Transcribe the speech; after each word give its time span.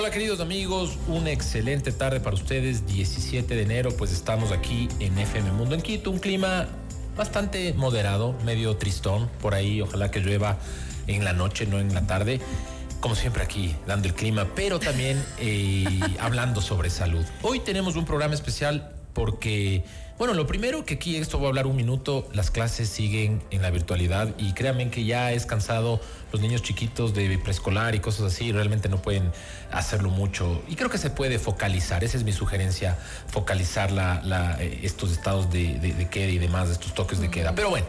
Hola 0.00 0.10
queridos 0.10 0.40
amigos, 0.40 0.96
una 1.08 1.30
excelente 1.30 1.92
tarde 1.92 2.20
para 2.20 2.34
ustedes, 2.34 2.86
17 2.86 3.54
de 3.54 3.62
enero, 3.62 3.90
pues 3.98 4.12
estamos 4.12 4.50
aquí 4.50 4.88
en 4.98 5.18
FM 5.18 5.52
Mundo 5.52 5.74
en 5.74 5.82
Quito, 5.82 6.10
un 6.10 6.18
clima 6.18 6.68
bastante 7.18 7.74
moderado, 7.74 8.34
medio 8.46 8.78
tristón, 8.78 9.28
por 9.42 9.52
ahí 9.52 9.82
ojalá 9.82 10.10
que 10.10 10.20
llueva 10.20 10.56
en 11.06 11.22
la 11.22 11.34
noche, 11.34 11.66
no 11.66 11.78
en 11.78 11.92
la 11.92 12.06
tarde, 12.06 12.40
como 13.00 13.14
siempre 13.14 13.42
aquí 13.42 13.76
dando 13.86 14.08
el 14.08 14.14
clima, 14.14 14.48
pero 14.54 14.80
también 14.80 15.22
eh, 15.38 15.84
hablando 16.18 16.62
sobre 16.62 16.88
salud. 16.88 17.26
Hoy 17.42 17.60
tenemos 17.60 17.94
un 17.94 18.06
programa 18.06 18.32
especial 18.32 18.94
porque, 19.12 19.84
bueno, 20.18 20.34
lo 20.34 20.46
primero 20.46 20.84
que 20.84 20.94
aquí 20.94 21.16
esto 21.16 21.38
voy 21.38 21.46
a 21.46 21.48
hablar 21.48 21.66
un 21.66 21.76
minuto, 21.76 22.28
las 22.32 22.50
clases 22.50 22.88
siguen 22.88 23.42
en 23.50 23.62
la 23.62 23.70
virtualidad 23.70 24.34
y 24.38 24.52
créanme 24.52 24.90
que 24.90 25.04
ya 25.04 25.32
es 25.32 25.46
cansado 25.46 26.00
los 26.32 26.40
niños 26.40 26.62
chiquitos 26.62 27.14
de 27.14 27.38
preescolar 27.38 27.94
y 27.94 28.00
cosas 28.00 28.32
así, 28.32 28.52
realmente 28.52 28.88
no 28.88 29.02
pueden 29.02 29.32
hacerlo 29.72 30.10
mucho 30.10 30.62
y 30.68 30.76
creo 30.76 30.90
que 30.90 30.98
se 30.98 31.10
puede 31.10 31.38
focalizar, 31.38 32.04
esa 32.04 32.16
es 32.16 32.24
mi 32.24 32.32
sugerencia, 32.32 32.98
focalizar 33.28 33.90
la, 33.90 34.56
eh, 34.60 34.80
estos 34.82 35.10
estados 35.10 35.50
de, 35.50 35.78
de 35.78 36.08
queda 36.08 36.30
y 36.30 36.38
demás, 36.38 36.70
estos 36.70 36.94
toques 36.94 37.20
de 37.20 37.30
queda. 37.30 37.54
Pero 37.54 37.70
bueno. 37.70 37.86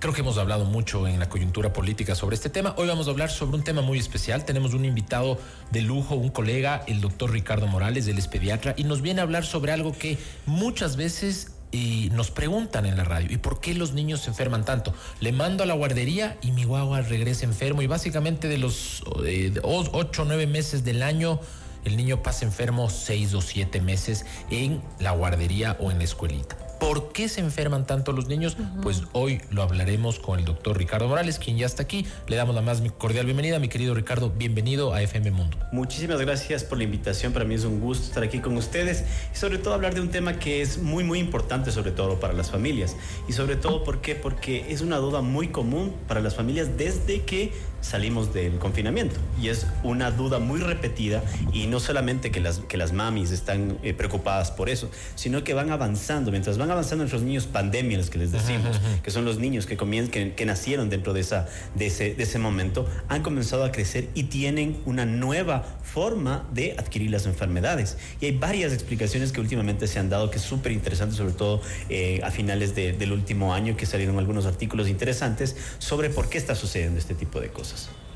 Creo 0.00 0.14
que 0.14 0.22
hemos 0.22 0.38
hablado 0.38 0.64
mucho 0.64 1.06
en 1.06 1.20
la 1.20 1.28
coyuntura 1.28 1.74
política 1.74 2.14
sobre 2.14 2.34
este 2.34 2.48
tema. 2.48 2.74
Hoy 2.78 2.88
vamos 2.88 3.06
a 3.06 3.10
hablar 3.10 3.30
sobre 3.30 3.56
un 3.56 3.62
tema 3.62 3.82
muy 3.82 3.98
especial. 3.98 4.46
Tenemos 4.46 4.72
un 4.72 4.86
invitado 4.86 5.38
de 5.72 5.82
lujo, 5.82 6.14
un 6.14 6.30
colega, 6.30 6.82
el 6.86 7.02
doctor 7.02 7.30
Ricardo 7.30 7.66
Morales, 7.66 8.06
él 8.06 8.16
es 8.16 8.26
pediatra, 8.26 8.72
y 8.78 8.84
nos 8.84 9.02
viene 9.02 9.20
a 9.20 9.24
hablar 9.24 9.44
sobre 9.44 9.72
algo 9.72 9.92
que 9.92 10.16
muchas 10.46 10.96
veces 10.96 11.52
eh, 11.72 12.08
nos 12.12 12.30
preguntan 12.30 12.86
en 12.86 12.96
la 12.96 13.04
radio, 13.04 13.30
¿y 13.30 13.36
por 13.36 13.60
qué 13.60 13.74
los 13.74 13.92
niños 13.92 14.22
se 14.22 14.30
enferman 14.30 14.64
tanto? 14.64 14.94
Le 15.20 15.32
mando 15.32 15.64
a 15.64 15.66
la 15.66 15.74
guardería 15.74 16.38
y 16.40 16.52
mi 16.52 16.64
guagua 16.64 17.02
regresa 17.02 17.44
enfermo 17.44 17.82
y 17.82 17.86
básicamente 17.86 18.48
de 18.48 18.56
los 18.56 19.04
eh, 19.26 19.52
ocho 19.62 20.22
o 20.22 20.24
nueve 20.24 20.46
meses 20.46 20.82
del 20.82 21.02
año 21.02 21.40
el 21.84 21.98
niño 21.98 22.22
pasa 22.22 22.46
enfermo 22.46 22.88
seis 22.88 23.34
o 23.34 23.42
siete 23.42 23.82
meses 23.82 24.24
en 24.50 24.80
la 24.98 25.10
guardería 25.10 25.76
o 25.78 25.90
en 25.90 25.98
la 25.98 26.04
escuelita. 26.04 26.69
¿Por 26.80 27.12
qué 27.12 27.28
se 27.28 27.40
enferman 27.40 27.86
tanto 27.86 28.12
los 28.12 28.26
niños? 28.26 28.56
Pues 28.82 29.02
hoy 29.12 29.42
lo 29.50 29.62
hablaremos 29.62 30.18
con 30.18 30.38
el 30.38 30.46
doctor 30.46 30.78
Ricardo 30.78 31.08
Morales, 31.08 31.38
quien 31.38 31.58
ya 31.58 31.66
está 31.66 31.82
aquí. 31.82 32.06
Le 32.26 32.36
damos 32.36 32.54
la 32.54 32.62
más 32.62 32.82
cordial 32.96 33.26
bienvenida, 33.26 33.58
mi 33.58 33.68
querido 33.68 33.94
Ricardo. 33.94 34.30
Bienvenido 34.30 34.94
a 34.94 35.02
FM 35.02 35.30
Mundo. 35.30 35.58
Muchísimas 35.72 36.18
gracias 36.20 36.64
por 36.64 36.78
la 36.78 36.84
invitación. 36.84 37.34
Para 37.34 37.44
mí 37.44 37.54
es 37.54 37.64
un 37.64 37.80
gusto 37.80 38.06
estar 38.06 38.22
aquí 38.22 38.40
con 38.40 38.56
ustedes 38.56 39.04
y 39.32 39.36
sobre 39.36 39.58
todo 39.58 39.74
hablar 39.74 39.94
de 39.94 40.00
un 40.00 40.08
tema 40.08 40.38
que 40.38 40.62
es 40.62 40.78
muy, 40.78 41.04
muy 41.04 41.18
importante, 41.18 41.70
sobre 41.70 41.90
todo 41.90 42.18
para 42.18 42.32
las 42.32 42.50
familias. 42.50 42.96
Y 43.28 43.34
sobre 43.34 43.56
todo, 43.56 43.84
¿por 43.84 44.00
qué? 44.00 44.14
Porque 44.14 44.72
es 44.72 44.80
una 44.80 44.96
duda 44.96 45.20
muy 45.20 45.48
común 45.48 45.94
para 46.08 46.20
las 46.20 46.34
familias 46.34 46.78
desde 46.78 47.22
que 47.22 47.52
salimos 47.80 48.32
del 48.32 48.58
confinamiento. 48.58 49.16
Y 49.40 49.48
es 49.48 49.66
una 49.82 50.10
duda 50.10 50.38
muy 50.38 50.60
repetida 50.60 51.22
y 51.52 51.66
no 51.66 51.80
solamente 51.80 52.30
que 52.30 52.40
las, 52.40 52.58
que 52.60 52.76
las 52.76 52.92
mamis 52.92 53.30
están 53.30 53.78
eh, 53.82 53.94
preocupadas 53.94 54.50
por 54.50 54.68
eso, 54.68 54.90
sino 55.14 55.44
que 55.44 55.54
van 55.54 55.70
avanzando. 55.70 56.30
Mientras 56.30 56.58
van 56.58 56.70
avanzando 56.70 57.02
nuestros 57.02 57.22
niños 57.22 57.46
pandemias, 57.46 58.10
que 58.10 58.18
les 58.18 58.32
decimos, 58.32 58.80
que 59.02 59.10
son 59.10 59.24
los 59.24 59.38
niños 59.38 59.66
que, 59.66 59.76
comienzan, 59.76 60.32
que, 60.32 60.46
nacieron 60.46 60.90
dentro 60.90 61.12
de, 61.12 61.20
esa, 61.20 61.46
de, 61.74 61.86
ese, 61.86 62.14
de 62.14 62.22
ese 62.22 62.38
momento, 62.38 62.86
han 63.08 63.22
comenzado 63.22 63.64
a 63.64 63.72
crecer 63.72 64.08
y 64.14 64.24
tienen 64.24 64.80
una 64.84 65.06
nueva 65.06 65.64
forma 65.82 66.46
de 66.52 66.74
adquirir 66.78 67.10
las 67.10 67.26
enfermedades. 67.26 67.96
Y 68.20 68.26
hay 68.26 68.36
varias 68.36 68.72
explicaciones 68.72 69.32
que 69.32 69.40
últimamente 69.40 69.86
se 69.86 69.98
han 69.98 70.08
dado 70.08 70.30
que 70.30 70.38
es 70.38 70.42
súper 70.42 70.72
interesante, 70.72 71.16
sobre 71.16 71.32
todo 71.32 71.60
eh, 71.88 72.20
a 72.22 72.30
finales 72.30 72.74
del 72.74 73.12
último 73.12 73.54
año, 73.54 73.76
que 73.76 73.86
salieron 73.86 74.18
algunos 74.18 74.46
artículos 74.46 74.88
interesantes 74.88 75.56
sobre 75.78 76.10
por 76.10 76.28
qué 76.28 76.38
está 76.38 76.54
sucediendo 76.54 76.98
este 76.98 77.14
tipo 77.14 77.40
de 77.40 77.48
cosas. 77.48 77.69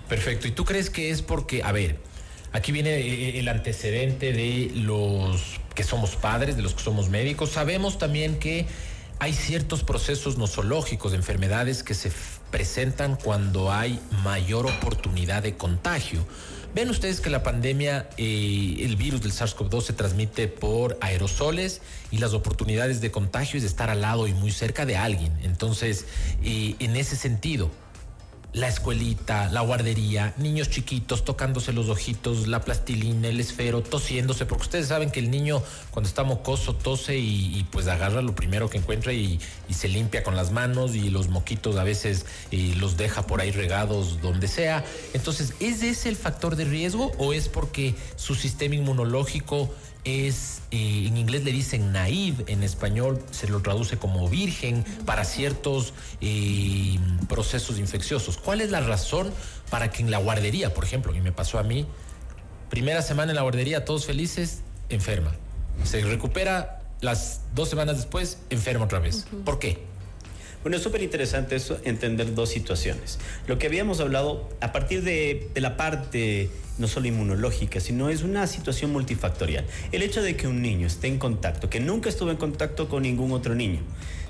Perfecto. 0.08 0.48
¿Y 0.48 0.50
tú 0.50 0.64
crees 0.64 0.90
que 0.90 1.10
es 1.10 1.22
porque, 1.22 1.62
a 1.62 1.72
ver, 1.72 1.98
aquí 2.52 2.72
viene 2.72 2.90
eh, 2.96 3.38
el 3.38 3.48
antecedente 3.48 4.32
de 4.32 4.70
los 4.74 5.60
que 5.74 5.82
somos 5.82 6.16
padres, 6.16 6.56
de 6.56 6.62
los 6.62 6.74
que 6.74 6.82
somos 6.82 7.08
médicos? 7.08 7.50
Sabemos 7.50 7.98
también 7.98 8.38
que 8.38 8.66
hay 9.18 9.32
ciertos 9.32 9.84
procesos 9.84 10.36
nosológicos 10.36 11.12
de 11.12 11.18
enfermedades 11.18 11.82
que 11.82 11.94
se 11.94 12.12
presentan 12.50 13.16
cuando 13.16 13.72
hay 13.72 13.98
mayor 14.22 14.66
oportunidad 14.66 15.42
de 15.42 15.56
contagio. 15.56 16.26
Ven 16.74 16.90
ustedes 16.90 17.20
que 17.20 17.30
la 17.30 17.44
pandemia, 17.44 18.08
eh, 18.16 18.78
el 18.80 18.96
virus 18.96 19.22
del 19.22 19.32
SARS-CoV-2 19.32 19.82
se 19.82 19.92
transmite 19.92 20.48
por 20.48 20.98
aerosoles 21.00 21.80
y 22.10 22.18
las 22.18 22.34
oportunidades 22.34 23.00
de 23.00 23.12
contagio 23.12 23.58
es 23.58 23.62
de 23.62 23.68
estar 23.68 23.90
al 23.90 24.00
lado 24.00 24.26
y 24.26 24.34
muy 24.34 24.50
cerca 24.50 24.84
de 24.84 24.96
alguien. 24.96 25.32
Entonces, 25.44 26.06
eh, 26.42 26.74
en 26.80 26.96
ese 26.96 27.14
sentido, 27.14 27.70
la 28.54 28.68
escuelita, 28.68 29.48
la 29.50 29.62
guardería, 29.62 30.32
niños 30.36 30.70
chiquitos 30.70 31.24
tocándose 31.24 31.72
los 31.72 31.88
ojitos, 31.88 32.46
la 32.46 32.60
plastilina, 32.60 33.28
el 33.28 33.40
esfero, 33.40 33.82
tosiéndose, 33.82 34.46
porque 34.46 34.62
ustedes 34.62 34.88
saben 34.88 35.10
que 35.10 35.18
el 35.18 35.30
niño 35.30 35.60
cuando 35.90 36.08
está 36.08 36.22
mocoso 36.22 36.74
tose 36.74 37.18
y, 37.18 37.66
pues 37.72 37.88
agarra 37.88 38.22
lo 38.22 38.34
primero 38.34 38.70
que 38.70 38.78
encuentra 38.78 39.12
y, 39.12 39.40
se 39.74 39.88
limpia 39.88 40.22
con 40.22 40.36
las 40.36 40.52
manos 40.52 40.94
y 40.94 41.10
los 41.10 41.28
moquitos 41.28 41.76
a 41.76 41.82
veces 41.82 42.26
eh, 42.52 42.74
los 42.78 42.96
deja 42.96 43.26
por 43.26 43.40
ahí 43.40 43.50
regados 43.50 44.22
donde 44.22 44.46
sea. 44.46 44.84
Entonces, 45.12 45.52
¿es 45.58 45.82
ese 45.82 46.08
el 46.08 46.14
factor 46.14 46.54
de 46.54 46.64
riesgo 46.64 47.10
o 47.18 47.32
es 47.32 47.48
porque 47.48 47.96
su 48.14 48.36
sistema 48.36 48.76
inmunológico 48.76 49.74
es, 50.04 50.62
eh, 50.70 51.06
en 51.06 51.16
inglés 51.16 51.44
le 51.44 51.52
dicen 51.52 51.92
naive, 51.92 52.44
en 52.46 52.62
español 52.62 53.22
se 53.30 53.48
lo 53.48 53.60
traduce 53.62 53.96
como 53.96 54.28
virgen 54.28 54.84
para 55.06 55.24
ciertos 55.24 55.94
eh, 56.20 56.98
procesos 57.28 57.78
infecciosos. 57.78 58.36
¿Cuál 58.36 58.60
es 58.60 58.70
la 58.70 58.80
razón 58.80 59.32
para 59.70 59.90
que 59.90 60.02
en 60.02 60.10
la 60.10 60.18
guardería, 60.18 60.74
por 60.74 60.84
ejemplo, 60.84 61.14
y 61.14 61.20
me 61.20 61.32
pasó 61.32 61.58
a 61.58 61.62
mí, 61.62 61.86
primera 62.70 63.02
semana 63.02 63.32
en 63.32 63.36
la 63.36 63.42
guardería, 63.42 63.84
todos 63.84 64.06
felices, 64.06 64.60
enferma. 64.88 65.34
Se 65.84 66.00
recupera 66.02 66.82
las 67.00 67.40
dos 67.54 67.70
semanas 67.70 67.96
después, 67.96 68.38
enferma 68.50 68.84
otra 68.84 68.98
vez. 68.98 69.26
¿Por 69.44 69.58
qué? 69.58 69.78
Bueno, 70.62 70.76
es 70.76 70.82
súper 70.82 71.02
interesante 71.02 71.56
eso, 71.56 71.78
entender 71.84 72.34
dos 72.34 72.48
situaciones. 72.48 73.18
Lo 73.46 73.58
que 73.58 73.66
habíamos 73.66 74.00
hablado 74.00 74.48
a 74.60 74.72
partir 74.72 75.02
de, 75.02 75.50
de 75.52 75.60
la 75.60 75.76
parte 75.76 76.50
no 76.78 76.88
solo 76.88 77.06
inmunológica, 77.06 77.80
sino 77.80 78.08
es 78.08 78.22
una 78.22 78.46
situación 78.46 78.92
multifactorial. 78.92 79.64
El 79.92 80.02
hecho 80.02 80.22
de 80.22 80.36
que 80.36 80.48
un 80.48 80.62
niño 80.62 80.86
esté 80.86 81.08
en 81.08 81.18
contacto, 81.18 81.70
que 81.70 81.80
nunca 81.80 82.08
estuvo 82.08 82.30
en 82.30 82.36
contacto 82.36 82.88
con 82.88 83.02
ningún 83.02 83.32
otro 83.32 83.54
niño, 83.54 83.80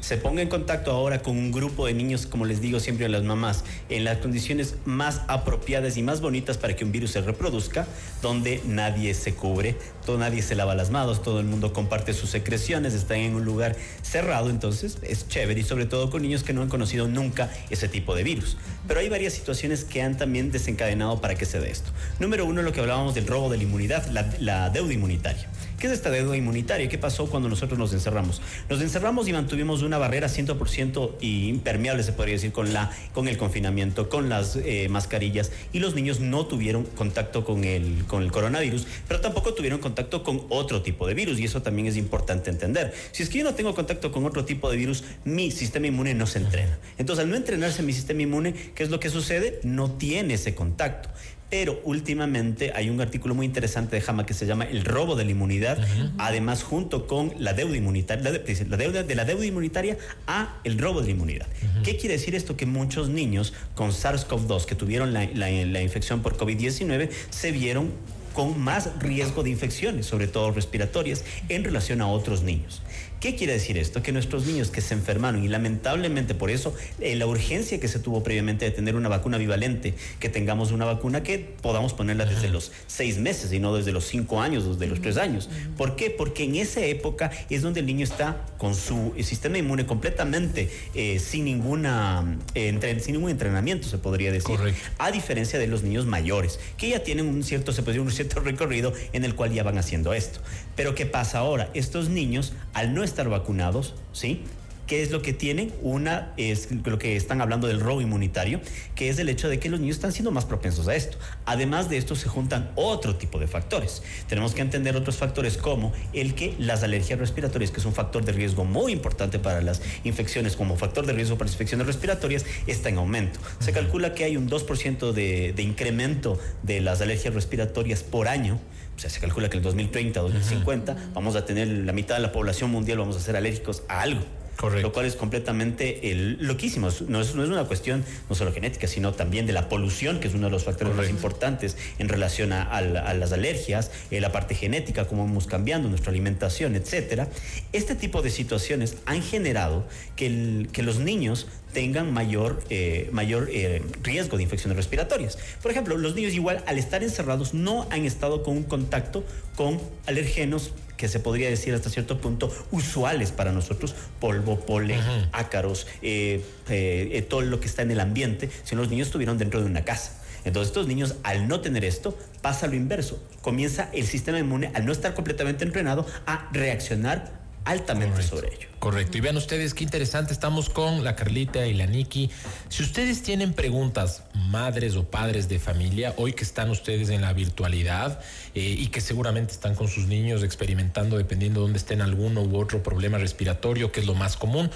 se 0.04 0.18
ponga 0.18 0.42
en 0.42 0.48
contacto 0.48 0.90
ahora 0.90 1.22
con 1.22 1.38
un 1.38 1.50
grupo 1.50 1.86
de 1.86 1.94
niños, 1.94 2.26
como 2.26 2.44
les 2.44 2.60
digo 2.60 2.78
siempre 2.78 3.06
a 3.06 3.08
las 3.08 3.22
mamás, 3.22 3.64
en 3.88 4.04
las 4.04 4.18
condiciones 4.18 4.74
más 4.84 5.22
apropiadas 5.28 5.96
y 5.96 6.02
más 6.02 6.20
bonitas 6.20 6.58
para 6.58 6.76
que 6.76 6.84
un 6.84 6.92
virus 6.92 7.12
se 7.12 7.22
reproduzca, 7.22 7.86
donde 8.20 8.60
nadie 8.66 9.14
se 9.14 9.34
cubre, 9.34 9.76
todo 10.04 10.18
nadie 10.18 10.42
se 10.42 10.56
lava 10.56 10.74
las 10.74 10.90
manos, 10.90 11.22
todo 11.22 11.40
el 11.40 11.46
mundo 11.46 11.72
comparte 11.72 12.12
sus 12.12 12.28
secreciones, 12.28 12.92
están 12.92 13.16
en 13.16 13.34
un 13.34 13.46
lugar 13.46 13.76
cerrado, 14.02 14.50
entonces 14.50 14.98
es 15.00 15.26
chévere 15.26 15.60
y 15.60 15.64
sobre 15.64 15.86
todo 15.86 16.10
con 16.10 16.20
niños 16.20 16.44
que 16.44 16.52
no 16.52 16.60
han 16.60 16.68
conocido 16.68 17.08
nunca 17.08 17.50
ese 17.70 17.88
tipo 17.88 18.14
de 18.14 18.24
virus. 18.24 18.58
Pero 18.86 19.00
hay 19.00 19.08
varias 19.08 19.32
situaciones 19.32 19.84
que 19.84 20.02
han 20.02 20.18
también 20.18 20.52
desencadenado 20.52 21.22
para 21.22 21.34
que 21.34 21.46
se 21.46 21.60
dé 21.60 21.70
esto. 21.70 21.90
Número 22.18 22.33
uno, 22.42 22.62
lo 22.62 22.72
que 22.72 22.80
hablábamos 22.80 23.14
del 23.14 23.26
robo 23.26 23.48
de 23.48 23.58
la 23.58 23.62
inmunidad, 23.62 24.06
la, 24.08 24.28
la 24.40 24.70
deuda 24.70 24.92
inmunitaria. 24.92 25.48
¿Qué 25.78 25.88
es 25.88 25.92
esta 25.92 26.10
deuda 26.10 26.36
inmunitaria? 26.36 26.88
¿Qué 26.88 26.98
pasó 26.98 27.26
cuando 27.26 27.48
nosotros 27.48 27.78
nos 27.78 27.92
encerramos? 27.92 28.40
Nos 28.70 28.80
encerramos 28.80 29.28
y 29.28 29.32
mantuvimos 29.32 29.82
una 29.82 29.98
barrera 29.98 30.28
100% 30.28 31.16
impermeable, 31.20 32.02
se 32.02 32.12
podría 32.12 32.36
decir, 32.36 32.52
con, 32.52 32.72
la, 32.72 32.90
con 33.12 33.28
el 33.28 33.36
confinamiento, 33.36 34.08
con 34.08 34.28
las 34.28 34.56
eh, 34.56 34.88
mascarillas, 34.88 35.52
y 35.72 35.80
los 35.80 35.94
niños 35.94 36.20
no 36.20 36.46
tuvieron 36.46 36.84
contacto 36.84 37.44
con 37.44 37.64
el, 37.64 38.04
con 38.06 38.22
el 38.22 38.32
coronavirus, 38.32 38.86
pero 39.08 39.20
tampoco 39.20 39.52
tuvieron 39.52 39.80
contacto 39.80 40.22
con 40.22 40.46
otro 40.48 40.80
tipo 40.80 41.06
de 41.06 41.14
virus, 41.14 41.38
y 41.38 41.44
eso 41.44 41.60
también 41.60 41.86
es 41.86 41.96
importante 41.96 42.50
entender. 42.50 42.94
Si 43.12 43.22
es 43.22 43.28
que 43.28 43.38
yo 43.38 43.44
no 43.44 43.54
tengo 43.54 43.74
contacto 43.74 44.10
con 44.10 44.24
otro 44.24 44.44
tipo 44.44 44.70
de 44.70 44.76
virus, 44.76 45.04
mi 45.24 45.50
sistema 45.50 45.88
inmune 45.88 46.14
no 46.14 46.26
se 46.26 46.38
entrena. 46.38 46.78
Entonces, 46.98 47.24
al 47.24 47.30
no 47.30 47.36
entrenarse 47.36 47.82
mi 47.82 47.92
sistema 47.92 48.22
inmune, 48.22 48.54
¿qué 48.74 48.84
es 48.84 48.90
lo 48.90 49.00
que 49.00 49.10
sucede? 49.10 49.60
No 49.64 49.90
tiene 49.90 50.34
ese 50.34 50.54
contacto. 50.54 51.10
Pero 51.50 51.80
últimamente 51.84 52.72
hay 52.74 52.90
un 52.90 53.00
artículo 53.00 53.34
muy 53.34 53.46
interesante 53.46 53.96
de 53.96 54.02
Jama 54.02 54.26
que 54.26 54.34
se 54.34 54.46
llama 54.46 54.64
El 54.64 54.84
robo 54.84 55.14
de 55.14 55.24
la 55.24 55.30
inmunidad, 55.30 55.78
además 56.18 56.62
junto 56.62 57.06
con 57.06 57.32
la 57.38 57.52
deuda 57.52 57.76
inmunitaria, 57.76 58.30
la, 58.68 58.76
deuda 58.76 59.02
de 59.02 59.14
la 59.14 59.24
deuda 59.24 59.46
inmunitaria 59.46 59.96
a 60.26 60.60
el 60.64 60.78
robo 60.78 61.00
de 61.00 61.06
la 61.06 61.12
inmunidad. 61.12 61.46
¿Qué 61.84 61.96
quiere 61.96 62.16
decir 62.16 62.34
esto? 62.34 62.56
Que 62.56 62.66
muchos 62.66 63.08
niños 63.08 63.52
con 63.74 63.90
SARS-CoV-2 63.90 64.64
que 64.64 64.74
tuvieron 64.74 65.12
la, 65.12 65.26
la 65.26 65.82
infección 65.82 66.22
por 66.22 66.36
COVID-19 66.36 67.10
se 67.30 67.52
vieron 67.52 67.92
con 68.34 68.60
más 68.60 68.90
riesgo 68.98 69.42
de 69.42 69.50
infecciones, 69.50 70.06
sobre 70.06 70.26
todo 70.26 70.50
respiratorias, 70.50 71.24
en 71.48 71.64
relación 71.64 72.02
a 72.02 72.08
otros 72.08 72.42
niños. 72.42 72.82
¿Qué 73.20 73.36
quiere 73.36 73.54
decir 73.54 73.78
esto? 73.78 74.02
Que 74.02 74.12
nuestros 74.12 74.46
niños 74.46 74.70
que 74.70 74.80
se 74.80 74.94
enfermaron 74.94 75.42
y 75.42 75.48
lamentablemente 75.48 76.34
por 76.34 76.50
eso 76.50 76.74
eh, 77.00 77.16
la 77.16 77.26
urgencia 77.26 77.80
que 77.80 77.88
se 77.88 77.98
tuvo 77.98 78.22
previamente 78.22 78.64
de 78.66 78.70
tener 78.70 78.96
una 78.96 79.08
vacuna 79.08 79.38
bivalente, 79.38 79.94
que 80.20 80.28
tengamos 80.28 80.72
una 80.72 80.84
vacuna 80.84 81.22
que 81.22 81.38
podamos 81.38 81.94
ponerla 81.94 82.26
desde 82.26 82.50
los 82.50 82.72
seis 82.86 83.18
meses 83.18 83.52
y 83.52 83.60
no 83.60 83.74
desde 83.74 83.92
los 83.92 84.04
cinco 84.04 84.40
años, 84.40 84.66
desde 84.66 84.86
los 84.86 85.00
tres 85.00 85.16
años. 85.16 85.48
¿Por 85.76 85.96
qué? 85.96 86.10
Porque 86.10 86.44
en 86.44 86.56
esa 86.56 86.84
época 86.84 87.30
es 87.48 87.62
donde 87.62 87.80
el 87.80 87.86
niño 87.86 88.04
está 88.04 88.44
con 88.58 88.74
su 88.74 89.14
sistema 89.22 89.58
inmune 89.58 89.86
completamente 89.86 90.70
eh, 90.94 91.18
sin, 91.18 91.44
ninguna, 91.44 92.38
eh, 92.54 92.98
sin 93.00 93.14
ningún 93.14 93.30
entrenamiento, 93.30 93.88
se 93.88 93.98
podría 93.98 94.32
decir. 94.32 94.58
A 94.98 95.10
diferencia 95.10 95.58
de 95.58 95.66
los 95.66 95.82
niños 95.82 96.06
mayores, 96.06 96.58
que 96.76 96.90
ya 96.90 97.02
tienen 97.02 97.26
un 97.26 97.42
cierto, 97.42 97.72
se 97.72 97.82
puede 97.82 97.98
decir, 97.98 98.06
un 98.06 98.12
cierto 98.12 98.40
recorrido 98.40 98.92
en 99.12 99.24
el 99.24 99.34
cual 99.34 99.52
ya 99.52 99.62
van 99.62 99.78
haciendo 99.78 100.12
esto. 100.12 100.40
Pero 100.76 100.94
¿qué 100.94 101.06
pasa 101.06 101.38
ahora? 101.38 101.70
Estos 101.74 102.08
niños, 102.08 102.52
al 102.72 102.94
no 102.94 103.02
estar 103.02 103.28
vacunados, 103.28 103.94
¿sí? 104.12 104.42
¿Qué 104.86 105.02
es 105.02 105.10
lo 105.10 105.22
que 105.22 105.32
tienen? 105.32 105.72
Una 105.80 106.34
es 106.36 106.68
lo 106.70 106.98
que 106.98 107.16
están 107.16 107.40
hablando 107.40 107.66
del 107.66 107.80
robo 107.80 108.02
inmunitario, 108.02 108.60
que 108.94 109.08
es 109.08 109.18
el 109.18 109.30
hecho 109.30 109.48
de 109.48 109.58
que 109.58 109.70
los 109.70 109.80
niños 109.80 109.96
están 109.96 110.12
siendo 110.12 110.30
más 110.30 110.44
propensos 110.44 110.88
a 110.88 110.94
esto. 110.94 111.16
Además 111.46 111.88
de 111.88 111.96
esto 111.96 112.14
se 112.14 112.28
juntan 112.28 112.70
otro 112.74 113.16
tipo 113.16 113.38
de 113.38 113.46
factores. 113.46 114.02
Tenemos 114.28 114.54
que 114.54 114.60
entender 114.60 114.94
otros 114.94 115.16
factores 115.16 115.56
como 115.56 115.94
el 116.12 116.34
que 116.34 116.54
las 116.58 116.82
alergias 116.82 117.18
respiratorias, 117.18 117.70
que 117.70 117.80
es 117.80 117.86
un 117.86 117.94
factor 117.94 118.26
de 118.26 118.32
riesgo 118.32 118.66
muy 118.66 118.92
importante 118.92 119.38
para 119.38 119.62
las 119.62 119.80
infecciones, 120.04 120.54
como 120.54 120.76
factor 120.76 121.06
de 121.06 121.14
riesgo 121.14 121.38
para 121.38 121.46
las 121.46 121.54
infecciones 121.54 121.86
respiratorias, 121.86 122.44
está 122.66 122.90
en 122.90 122.98
aumento. 122.98 123.40
Se 123.60 123.72
calcula 123.72 124.12
que 124.12 124.24
hay 124.24 124.36
un 124.36 124.50
2% 124.50 125.12
de, 125.12 125.54
de 125.54 125.62
incremento 125.62 126.38
de 126.62 126.82
las 126.82 127.00
alergias 127.00 127.32
respiratorias 127.32 128.02
por 128.02 128.28
año. 128.28 128.60
O 128.96 128.98
sea, 128.98 129.10
se 129.10 129.20
calcula 129.20 129.48
que 129.48 129.56
en 129.56 129.62
el 129.62 129.64
2030, 129.64 130.20
2050, 130.20 130.96
vamos 131.14 131.36
a 131.36 131.44
tener 131.44 131.68
la 131.68 131.92
mitad 131.92 132.16
de 132.16 132.22
la 132.22 132.32
población 132.32 132.70
mundial, 132.70 132.98
vamos 132.98 133.16
a 133.16 133.20
ser 133.20 133.36
alérgicos 133.36 133.82
a 133.88 134.02
algo. 134.02 134.22
Lo 134.62 134.92
cual 134.92 135.06
es 135.06 135.16
completamente 135.16 136.10
el, 136.10 136.38
loquísimo. 136.40 136.88
No 137.08 137.20
es, 137.20 137.34
no 137.34 137.42
es 137.42 137.50
una 137.50 137.64
cuestión 137.64 138.04
no 138.28 138.34
solo 138.34 138.52
genética, 138.52 138.86
sino 138.86 139.12
también 139.12 139.46
de 139.46 139.52
la 139.52 139.68
polución, 139.68 140.20
que 140.20 140.28
es 140.28 140.34
uno 140.34 140.46
de 140.46 140.52
los 140.52 140.64
factores 140.64 140.94
más 140.94 141.08
importantes 141.10 141.76
en 141.98 142.08
relación 142.08 142.52
a, 142.52 142.80
las 142.80 143.32
alergias, 143.32 143.90
eh, 144.10 144.20
la 144.20 144.32
parte 144.32 144.54
genética, 144.54 145.06
cómo 145.06 145.24
vamos 145.24 145.46
cambiando 145.46 145.88
nuestra 145.88 146.10
alimentación, 146.10 146.76
etcétera. 146.76 147.28
Este 147.72 147.94
tipo 147.94 148.22
de 148.22 148.30
situaciones 148.30 148.96
han 149.06 149.22
generado 149.22 149.86
que, 150.16 150.66
que 150.72 150.82
los 150.82 150.98
niños 150.98 151.46
tengan 151.74 152.12
mayor, 152.12 152.62
eh, 152.70 153.10
mayor 153.12 153.50
eh, 153.52 153.82
riesgo 154.02 154.38
de 154.38 154.44
infecciones 154.44 154.76
respiratorias. 154.76 155.36
Por 155.60 155.70
ejemplo, 155.70 155.98
los 155.98 156.14
niños 156.14 156.32
igual 156.32 156.62
al 156.66 156.78
estar 156.78 157.02
encerrados 157.02 157.52
no 157.52 157.86
han 157.90 158.06
estado 158.06 158.42
con 158.42 158.56
un 158.56 158.62
contacto 158.62 159.24
con 159.56 159.78
alergenos 160.06 160.72
que 160.96 161.08
se 161.08 161.20
podría 161.20 161.48
decir 161.48 161.74
hasta 161.74 161.90
cierto 161.90 162.20
punto 162.20 162.52
usuales 162.70 163.32
para 163.32 163.52
nosotros, 163.52 163.94
polvo, 164.20 164.60
polen, 164.60 165.00
ácaros, 165.32 165.86
eh, 166.02 167.26
todo 167.28 167.42
lo 167.42 167.60
que 167.60 167.66
está 167.66 167.82
en 167.82 167.90
el 167.90 168.00
ambiente, 168.00 168.50
si 168.64 168.76
los 168.76 168.88
niños 168.88 169.08
estuvieron 169.08 169.38
dentro 169.38 169.60
de 169.60 169.66
una 169.66 169.84
casa. 169.84 170.20
Entonces 170.44 170.68
estos 170.68 170.86
niños 170.86 171.16
al 171.22 171.48
no 171.48 171.60
tener 171.60 171.84
esto 171.84 172.18
pasa 172.42 172.66
lo 172.66 172.74
inverso, 172.74 173.22
comienza 173.40 173.88
el 173.92 174.06
sistema 174.06 174.38
inmune 174.38 174.70
al 174.74 174.84
no 174.84 174.92
estar 174.92 175.14
completamente 175.14 175.64
entrenado 175.64 176.06
a 176.26 176.48
reaccionar 176.52 177.43
altamente 177.64 178.22
sobre 178.22 178.48
ello. 178.48 178.68
Correcto. 178.78 179.16
Y 179.16 179.20
vean 179.20 179.36
ustedes 179.36 179.72
qué 179.72 179.82
interesante, 179.82 180.32
estamos 180.32 180.68
con 180.68 181.04
la 181.04 181.16
Carlita 181.16 181.66
y 181.66 181.72
la 181.72 181.86
Niki. 181.86 182.30
Si 182.68 182.82
ustedes 182.82 183.22
tienen 183.22 183.54
preguntas, 183.54 184.24
madres 184.34 184.96
o 184.96 185.04
padres 185.04 185.48
de 185.48 185.58
familia, 185.58 186.12
hoy 186.18 186.34
que 186.34 186.44
están 186.44 186.68
ustedes 186.70 187.08
en 187.08 187.22
la 187.22 187.32
virtualidad 187.32 188.20
eh, 188.54 188.60
y 188.60 188.88
que 188.88 189.00
seguramente 189.00 189.52
están 189.52 189.74
con 189.74 189.88
sus 189.88 190.06
niños 190.06 190.42
experimentando, 190.42 191.16
dependiendo 191.16 191.60
de 191.60 191.64
dónde 191.64 191.78
estén 191.78 192.02
alguno 192.02 192.42
u 192.42 192.58
otro 192.58 192.82
problema 192.82 193.16
respiratorio, 193.16 193.90
que 193.90 194.00
es 194.00 194.06
lo 194.06 194.14
más 194.14 194.36
común, 194.36 194.70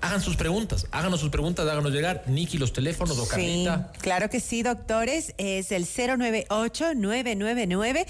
hagan 0.00 0.20
sus 0.20 0.34
preguntas, 0.36 0.86
háganos 0.90 1.20
sus 1.20 1.30
preguntas, 1.30 1.68
háganos 1.68 1.92
llegar. 1.92 2.24
Niki, 2.26 2.58
los 2.58 2.72
teléfonos 2.72 3.16
o 3.18 3.26
sí, 3.26 3.68
Claro 4.00 4.28
que 4.30 4.40
sí, 4.40 4.62
doctores. 4.62 5.34
Es 5.38 5.72
el 5.72 5.86
098-999-9819. 5.86 8.06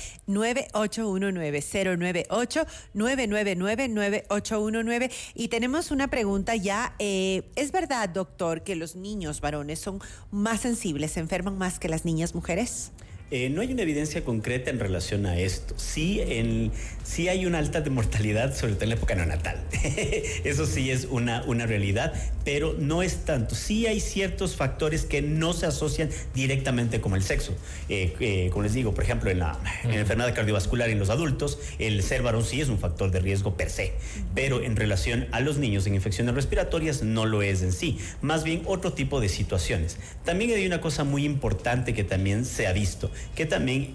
098-999-9819. 2.95 5.11
Y 5.35 5.49
tenemos 5.49 5.91
una 5.91 6.09
pregunta 6.09 6.57
ya. 6.57 6.95
Eh, 6.99 7.51
¿Es 7.57 7.73
verdad, 7.73 8.09
doctor, 8.09 8.63
que 8.63 8.77
los 8.77 8.97
niños 8.97 9.41
varones 9.41 9.81
son 9.81 10.01
más 10.31 10.61
sensibles, 10.61 11.13
se 11.13 11.21
enferman 11.21 11.57
más 11.59 11.79
que 11.79 11.89
las 11.89 12.05
niñas 12.05 12.35
mujeres? 12.35 12.93
Eh, 13.32 13.49
no 13.49 13.61
hay 13.61 13.73
una 13.73 13.82
evidencia 13.82 14.25
concreta 14.25 14.71
en 14.71 14.81
relación 14.81 15.25
a 15.25 15.38
esto. 15.38 15.75
Sí, 15.77 16.21
en, 16.21 16.73
sí 17.05 17.29
hay 17.29 17.47
una 17.47 17.59
alta 17.59 17.81
de 17.81 17.88
mortalidad, 17.88 18.56
sobre 18.56 18.75
todo 18.75 18.85
en 18.85 18.88
la 18.88 18.94
época 18.97 19.15
neonatal. 19.15 19.56
Eso 20.44 20.67
sí 20.67 20.91
es 20.91 21.06
una, 21.09 21.44
una 21.44 21.65
realidad, 21.67 22.12
pero 22.44 22.75
no 22.77 23.05
es 23.05 23.25
tanto. 23.25 23.55
Sí 23.55 23.87
hay 23.87 24.00
ciertos 24.00 24.56
factores 24.56 25.05
que 25.05 25.23
no 25.23 25.53
se 25.53 25.67
asocian 25.67 26.11
directamente 26.35 27.00
con 27.00 27.15
el 27.15 27.23
sexo. 27.23 27.55
Eh, 27.88 28.15
eh, 28.19 28.50
como 28.50 28.65
les 28.65 28.75
digo, 28.75 28.94
por 28.94 29.05
ejemplo, 29.05 29.31
en 29.31 29.38
la, 29.38 29.61
enfermedad 29.85 30.35
cardiovascular 30.35 30.91
en 30.91 30.99
los 30.99 31.11
adultos, 31.11 31.61
el 31.79 32.03
ser 32.03 32.23
varón 32.23 32.44
sí 32.44 32.61
es 32.61 32.69
un 32.69 32.81
factor 32.81 33.12
de 33.12 33.21
riesgo 33.21 33.56
per 33.56 33.71
se, 33.71 33.93
pero 34.35 34.61
en 34.61 34.75
relación 34.75 35.29
a 35.31 35.38
los 35.38 35.59
niños 35.59 35.87
en 35.87 35.94
infecciones 35.94 36.35
respiratorias 36.35 37.05
no 37.05 37.27
lo 37.27 37.43
es 37.43 37.62
en 37.62 37.73
sí. 37.73 37.99
Más 38.23 38.43
bien 38.43 38.62
otro 38.67 38.93
tipo 38.93 39.21
de 39.21 39.29
situaciones. 39.29 39.99
También 40.25 40.50
hay 40.50 40.67
una 40.67 40.81
cosa 40.81 41.05
muy 41.05 41.25
importante 41.25 41.94
que 41.94 42.03
también 42.03 42.44
se 42.44 42.67
ha 42.67 42.73
visto 42.73 43.11
que 43.34 43.46
también 43.46 43.90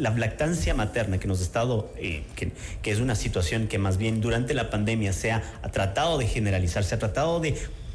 la 0.00 0.10
lactancia 0.10 0.74
materna 0.74 1.18
que 1.18 1.28
nos 1.28 1.40
ha 1.40 1.42
estado, 1.42 1.92
eh, 1.96 2.22
que, 2.36 2.90
es 2.90 3.00
una 3.00 3.14
situación 3.14 3.68
que 3.68 3.78
más 3.78 3.96
bien 3.98 4.20
durante 4.20 4.54
la 4.54 4.70
pandemia 4.70 5.12
se 5.12 5.32
ha, 5.32 5.42
ha 5.62 5.70
tratado 5.70 6.18
de 6.18 6.26
generalizar, 6.26 6.84
se 6.84 6.94
ha 6.94 6.98
tratado 6.98 7.40
de 7.40 7.54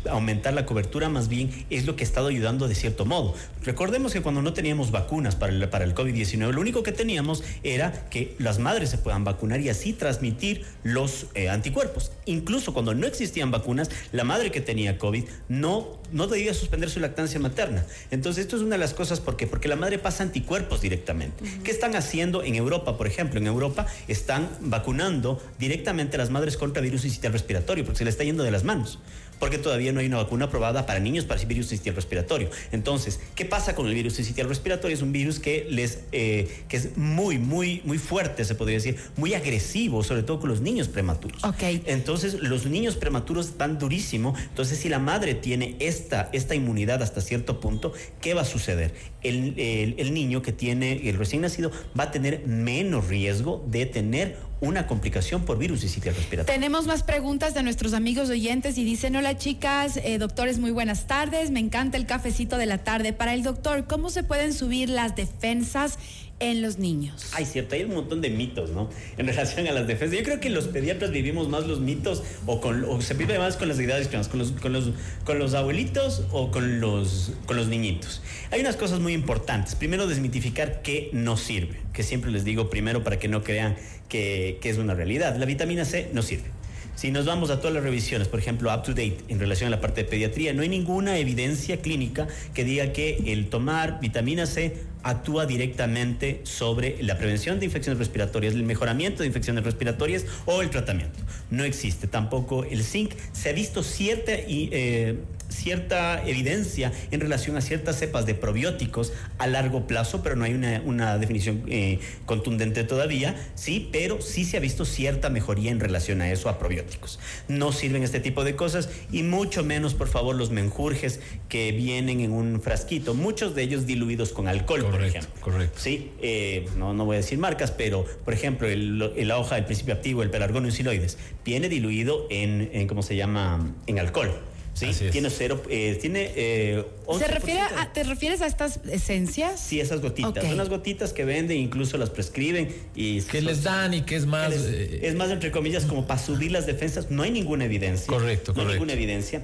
aumentar 0.09 0.53
la 0.53 0.65
cobertura, 0.65 1.09
más 1.09 1.27
bien 1.27 1.65
es 1.69 1.85
lo 1.85 1.95
que 1.95 2.03
ha 2.03 2.07
estado 2.07 2.27
ayudando 2.27 2.67
de 2.67 2.75
cierto 2.75 3.05
modo. 3.05 3.33
Recordemos 3.63 4.13
que 4.13 4.21
cuando 4.21 4.41
no 4.41 4.53
teníamos 4.53 4.91
vacunas 4.91 5.35
para 5.35 5.51
el, 5.51 5.69
para 5.69 5.85
el 5.85 5.95
COVID-19, 5.95 6.51
lo 6.51 6.61
único 6.61 6.83
que 6.83 6.91
teníamos 6.91 7.43
era 7.63 8.07
que 8.09 8.35
las 8.39 8.59
madres 8.59 8.89
se 8.89 8.97
puedan 8.97 9.23
vacunar 9.23 9.59
y 9.61 9.69
así 9.69 9.93
transmitir 9.93 10.65
los 10.83 11.27
eh, 11.33 11.49
anticuerpos. 11.49 12.11
Incluso 12.25 12.73
cuando 12.73 12.93
no 12.93 13.07
existían 13.07 13.51
vacunas, 13.51 13.89
la 14.11 14.23
madre 14.23 14.51
que 14.51 14.61
tenía 14.61 14.97
COVID 14.97 15.25
no, 15.49 15.99
no 16.11 16.27
debía 16.27 16.53
suspender 16.53 16.89
su 16.89 16.99
lactancia 16.99 17.39
materna. 17.39 17.85
Entonces, 18.11 18.43
esto 18.43 18.55
es 18.55 18.61
una 18.61 18.75
de 18.75 18.79
las 18.79 18.93
cosas, 18.93 19.19
¿por 19.19 19.37
qué? 19.37 19.47
Porque 19.47 19.67
la 19.67 19.75
madre 19.75 19.99
pasa 19.99 20.23
anticuerpos 20.23 20.81
directamente. 20.81 21.43
¿Qué 21.63 21.71
están 21.71 21.95
haciendo 21.95 22.43
en 22.43 22.55
Europa, 22.55 22.97
por 22.97 23.07
ejemplo? 23.07 23.39
En 23.39 23.47
Europa 23.47 23.87
están 24.07 24.49
vacunando 24.61 25.41
directamente 25.59 26.17
a 26.17 26.19
las 26.19 26.29
madres 26.29 26.57
contra 26.57 26.81
virus 26.81 27.01
sistema 27.01 27.33
respiratorio, 27.33 27.83
porque 27.83 27.99
se 27.99 28.03
le 28.03 28.09
está 28.09 28.23
yendo 28.23 28.43
de 28.43 28.51
las 28.51 28.63
manos 28.63 28.99
porque 29.39 29.57
todavía 29.57 29.91
no 29.91 29.99
hay 29.99 30.07
una 30.07 30.17
vacuna 30.17 30.45
aprobada 30.45 30.85
para 30.85 30.99
niños 30.99 31.25
para 31.25 31.39
el 31.39 31.47
virus 31.47 31.67
sistema 31.67 31.95
respiratorio. 31.95 32.49
Entonces, 32.71 33.19
¿qué 33.35 33.45
pasa 33.45 33.75
con 33.75 33.87
el 33.87 33.93
virus 33.93 34.13
sistema 34.13 34.49
respiratorio? 34.49 34.95
Es 34.95 35.01
un 35.01 35.11
virus 35.11 35.39
que 35.39 35.65
les 35.69 35.99
eh, 36.11 36.63
que 36.67 36.77
es 36.77 36.97
muy, 36.97 37.37
muy, 37.37 37.81
muy 37.85 37.97
fuerte, 37.97 38.45
se 38.45 38.55
podría 38.55 38.77
decir, 38.77 38.97
muy 39.17 39.33
agresivo, 39.33 40.03
sobre 40.03 40.23
todo 40.23 40.39
con 40.39 40.49
los 40.49 40.61
niños 40.61 40.87
prematuros. 40.87 41.43
Ok. 41.43 41.63
Entonces, 41.85 42.35
los 42.35 42.65
niños 42.65 42.95
prematuros 42.95 43.47
están 43.47 43.79
durísimo. 43.79 44.33
Entonces, 44.49 44.79
si 44.79 44.89
la 44.89 44.99
madre 44.99 45.35
tiene 45.35 45.75
esta, 45.79 46.29
esta 46.33 46.55
inmunidad 46.55 47.01
hasta 47.01 47.21
cierto 47.21 47.59
punto, 47.59 47.93
¿qué 48.21 48.33
va 48.33 48.41
a 48.41 48.45
suceder? 48.45 48.93
El, 49.21 49.55
el 49.57 50.13
niño 50.13 50.41
que 50.41 50.51
tiene 50.51 51.09
el 51.09 51.17
recién 51.17 51.41
nacido 51.41 51.71
va 51.97 52.05
a 52.05 52.11
tener 52.11 52.45
menos 52.45 53.07
riesgo 53.07 53.65
de 53.67 53.85
tener 53.85 54.37
una 54.65 54.87
complicación 54.87 55.45
por 55.45 55.57
virus 55.57 55.83
y 55.83 55.89
sitio 55.89 56.11
respiratorio. 56.11 56.53
Tenemos 56.53 56.85
más 56.85 57.03
preguntas 57.03 57.53
de 57.53 57.63
nuestros 57.63 57.93
amigos 57.93 58.29
oyentes 58.29 58.77
y 58.77 58.83
dicen, 58.83 59.15
hola 59.15 59.37
chicas, 59.37 59.97
eh, 59.97 60.17
doctores, 60.17 60.59
muy 60.59 60.71
buenas 60.71 61.07
tardes, 61.07 61.51
me 61.51 61.59
encanta 61.59 61.97
el 61.97 62.05
cafecito 62.05 62.57
de 62.57 62.65
la 62.65 62.79
tarde. 62.79 63.13
Para 63.13 63.33
el 63.33 63.43
doctor, 63.43 63.85
¿cómo 63.87 64.09
se 64.09 64.23
pueden 64.23 64.53
subir 64.53 64.89
las 64.89 65.15
defensas? 65.15 65.97
En 66.39 66.61
los 66.61 66.77
niños. 66.79 67.29
Ay, 67.33 67.45
cierto, 67.45 67.75
hay 67.75 67.83
un 67.83 67.93
montón 67.93 68.21
de 68.21 68.29
mitos, 68.29 68.71
¿no? 68.71 68.89
En 69.17 69.27
relación 69.27 69.67
a 69.67 69.71
las 69.71 69.87
defensas. 69.87 70.17
Yo 70.17 70.25
creo 70.25 70.39
que 70.39 70.49
los 70.49 70.67
pediatras 70.67 71.11
vivimos 71.11 71.47
más 71.47 71.65
los 71.65 71.79
mitos 71.79 72.23
o, 72.45 73.01
se 73.01 73.13
vive 73.13 73.39
más 73.39 73.55
con 73.55 73.69
las 73.69 73.79
edades 73.79 74.07
con 74.07 74.39
los, 74.39 74.51
con 74.51 75.39
los, 75.39 75.53
abuelitos 75.53 76.23
o 76.31 76.51
con 76.51 76.81
los, 76.81 77.31
niñitos. 77.69 78.21
Hay 78.51 78.59
unas 78.59 78.75
cosas 78.75 78.99
muy 78.99 79.13
importantes. 79.13 79.75
Primero, 79.75 80.07
desmitificar 80.07 80.81
qué 80.81 81.09
no 81.13 81.37
sirve, 81.37 81.77
que 81.93 82.03
siempre 82.03 82.31
les 82.31 82.43
digo 82.43 82.69
primero 82.69 83.03
para 83.03 83.17
que 83.17 83.27
no 83.27 83.43
crean 83.43 83.75
que, 84.09 84.57
que 84.61 84.69
es 84.69 84.77
una 84.77 84.93
realidad. 84.93 85.37
La 85.37 85.45
vitamina 85.45 85.85
C 85.85 86.09
no 86.13 86.21
sirve. 86.21 86.55
Si 86.95 87.11
nos 87.11 87.25
vamos 87.25 87.49
a 87.49 87.59
todas 87.59 87.73
las 87.73 87.83
revisiones, 87.83 88.29
por 88.29 88.39
ejemplo, 88.39 88.73
up 88.73 88.83
to 88.83 88.91
date 88.91 89.17
en 89.27 89.37
relación 89.37 89.67
a 89.67 89.71
la 89.71 89.81
parte 89.81 90.03
de 90.03 90.09
pediatría, 90.09 90.53
no 90.53 90.61
hay 90.61 90.69
ninguna 90.69 91.17
evidencia 91.17 91.81
clínica 91.81 92.27
que 92.53 92.63
diga 92.63 92.93
que 92.93 93.33
el 93.33 93.49
tomar 93.49 93.99
vitamina 93.99 94.45
C 94.45 94.77
actúa 95.05 95.45
directamente 95.45 96.41
sobre 96.43 97.01
la 97.03 97.17
prevención 97.17 97.59
de 97.59 97.65
infecciones 97.65 97.99
respiratorias, 97.99 98.55
el 98.55 98.63
mejoramiento 98.63 99.21
de 99.21 99.27
infecciones 99.27 99.63
respiratorias 99.63 100.25
o 100.45 100.63
el 100.63 100.71
tratamiento. 100.71 101.19
No 101.51 101.63
existe 101.63 102.07
tampoco 102.07 102.63
el 102.63 102.83
zinc. 102.83 103.13
Se 103.31 103.49
ha 103.49 103.53
visto 103.53 103.83
cierta 103.83 104.31
eh, 104.35 105.19
cierta 105.49 106.25
evidencia 106.27 106.91
en 107.11 107.19
relación 107.19 107.57
a 107.57 107.61
ciertas 107.61 107.97
cepas 107.97 108.25
de 108.25 108.35
probióticos 108.35 109.13
a 109.37 109.47
largo 109.47 109.87
plazo, 109.87 110.21
pero 110.23 110.35
no 110.35 110.45
hay 110.45 110.53
una, 110.53 111.17
definición 111.17 111.63
eh, 111.67 111.99
contundente 112.25 112.83
todavía, 112.83 113.35
sí, 113.55 113.89
pero 113.91 114.21
sí 114.21 114.45
se 114.45 114.57
ha 114.57 114.59
visto 114.59 114.85
cierta 114.85 115.29
mejoría 115.29 115.71
en 115.71 115.79
relación 115.79 116.21
a 116.21 116.31
eso, 116.31 116.49
a 116.49 116.59
probióticos. 116.59 117.19
No 117.47 117.71
sirven 117.71 118.03
este 118.03 118.19
tipo 118.19 118.43
de 118.43 118.55
cosas 118.55 118.89
y 119.11 119.23
mucho 119.23 119.63
menos, 119.63 119.93
por 119.93 120.07
favor, 120.07 120.35
los 120.35 120.51
menjurjes 120.51 121.19
que 121.49 121.71
vienen 121.71 122.19
en 122.21 122.31
un 122.31 122.61
frasquito, 122.61 123.13
muchos 123.13 123.55
de 123.55 123.63
ellos 123.63 123.85
diluidos 123.85 124.31
con 124.31 124.47
alcohol, 124.47 124.85
por 124.95 125.05
ejemplo. 125.05 125.41
Correcto. 125.41 125.79
Sí, 125.79 126.11
eh, 126.21 126.67
no, 126.77 126.93
no 126.93 127.05
voy 127.05 127.15
a 127.15 127.19
decir 127.19 127.37
marcas, 127.37 127.71
pero, 127.71 128.05
por 128.23 128.33
ejemplo, 128.33 128.67
el, 128.67 128.99
la 129.27 129.37
hoja 129.37 129.55
del 129.55 129.65
principio 129.65 129.93
activo, 129.93 130.23
el 130.23 130.29
pelargonio 130.29 130.71
siloides, 130.71 131.17
viene 131.43 131.69
diluido 131.69 132.27
en, 132.29 132.69
en 132.73 132.87
¿cómo 132.87 133.03
se 133.03 133.15
llama?, 133.15 133.73
en 133.87 133.99
alcohol. 133.99 134.31
¿sí? 134.75 134.91
Tiene 135.11 135.29
cero, 135.29 135.61
eh, 135.69 135.97
tiene 135.99 136.31
eh, 136.35 136.85
¿Se 137.17 137.27
refiere 137.27 137.61
¿Te 137.93 138.03
refieres 138.03 138.41
a 138.41 138.47
estas 138.47 138.81
esencias? 138.91 139.59
Sí, 139.59 139.79
esas 139.79 140.01
gotitas. 140.01 140.43
Son 140.43 140.53
unas 140.53 140.69
gotitas 140.69 141.13
que 141.13 141.25
venden, 141.25 141.57
incluso 141.57 141.97
las 141.97 142.09
prescriben. 142.09 142.75
y 142.93 143.21
Que 143.21 143.41
les 143.41 143.63
dan 143.63 143.93
y 143.93 144.01
que 144.01 144.15
es 144.15 144.25
más... 144.25 144.53
Eh, 144.53 144.99
es 145.03 145.15
más, 145.15 145.31
entre 145.31 145.51
comillas, 145.51 145.85
como 145.85 146.05
para 146.05 146.19
subir 146.19 146.51
las 146.51 146.65
defensas. 146.65 147.09
No 147.09 147.23
hay 147.23 147.31
ninguna 147.31 147.65
evidencia. 147.65 148.07
Correcto, 148.07 148.53
no 148.53 148.61
hay 148.61 148.67
ninguna 148.67 148.93
evidencia. 148.93 149.43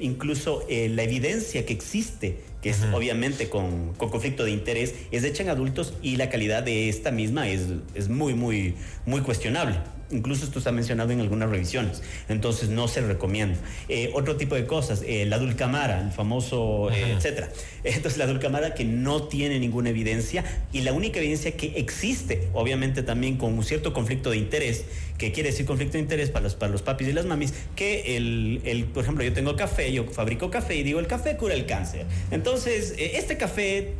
incluso 0.00 0.66
la 0.68 1.02
evidencia 1.02 1.64
que 1.64 1.72
existe 1.72 2.36
que 2.64 2.70
es 2.70 2.82
obviamente 2.94 3.50
con, 3.50 3.92
con, 3.92 4.08
conflicto 4.08 4.42
de 4.42 4.50
interés, 4.50 4.94
es 5.10 5.22
hecha 5.22 5.42
en 5.42 5.50
adultos 5.50 5.92
y 6.00 6.16
la 6.16 6.30
calidad 6.30 6.62
de 6.62 6.88
esta 6.88 7.10
misma 7.10 7.46
es, 7.46 7.66
es 7.94 8.08
muy, 8.08 8.32
muy, 8.32 8.74
muy 9.04 9.20
cuestionable. 9.20 9.76
Incluso 10.10 10.44
esto 10.44 10.58
está 10.58 10.70
mencionado 10.70 11.12
en 11.12 11.20
algunas 11.20 11.48
revisiones, 11.48 12.02
entonces 12.28 12.68
no 12.68 12.88
se 12.88 13.00
recomienda. 13.00 13.58
Eh, 13.88 14.10
otro 14.14 14.36
tipo 14.36 14.54
de 14.54 14.66
cosas, 14.66 15.02
eh, 15.06 15.24
la 15.24 15.38
dulcamara, 15.38 16.00
el 16.00 16.12
famoso, 16.12 16.90
eh, 16.90 17.14
etcétera. 17.16 17.48
Entonces 17.84 18.18
la 18.18 18.26
dulcamara 18.26 18.74
que 18.74 18.84
no 18.84 19.24
tiene 19.24 19.58
ninguna 19.58 19.90
evidencia 19.90 20.42
y 20.72 20.80
la 20.80 20.94
única 20.94 21.18
evidencia 21.18 21.52
que 21.52 21.74
existe, 21.76 22.48
obviamente 22.54 23.02
también 23.02 23.36
con 23.36 23.52
un 23.52 23.62
cierto 23.62 23.92
conflicto 23.92 24.30
de 24.30 24.38
interés, 24.38 24.84
que 25.18 25.32
quiere 25.32 25.50
decir 25.50 25.66
conflicto 25.66 25.94
de 25.94 26.00
interés 26.00 26.30
para 26.30 26.44
los, 26.44 26.54
para 26.54 26.72
los 26.72 26.82
papis 26.82 27.08
y 27.08 27.12
las 27.12 27.26
mamis, 27.26 27.52
que 27.76 28.16
el, 28.16 28.62
el, 28.64 28.84
por 28.86 29.04
ejemplo, 29.04 29.22
yo 29.24 29.32
tengo 29.32 29.54
café, 29.56 29.92
yo 29.92 30.04
fabrico 30.04 30.50
café 30.50 30.76
y 30.76 30.82
digo, 30.82 30.98
el 30.98 31.06
café 31.06 31.36
cura 31.36 31.54
el 31.54 31.66
cáncer. 31.66 32.06
Entonces, 32.30 32.94
este 32.98 33.36
café 33.36 33.92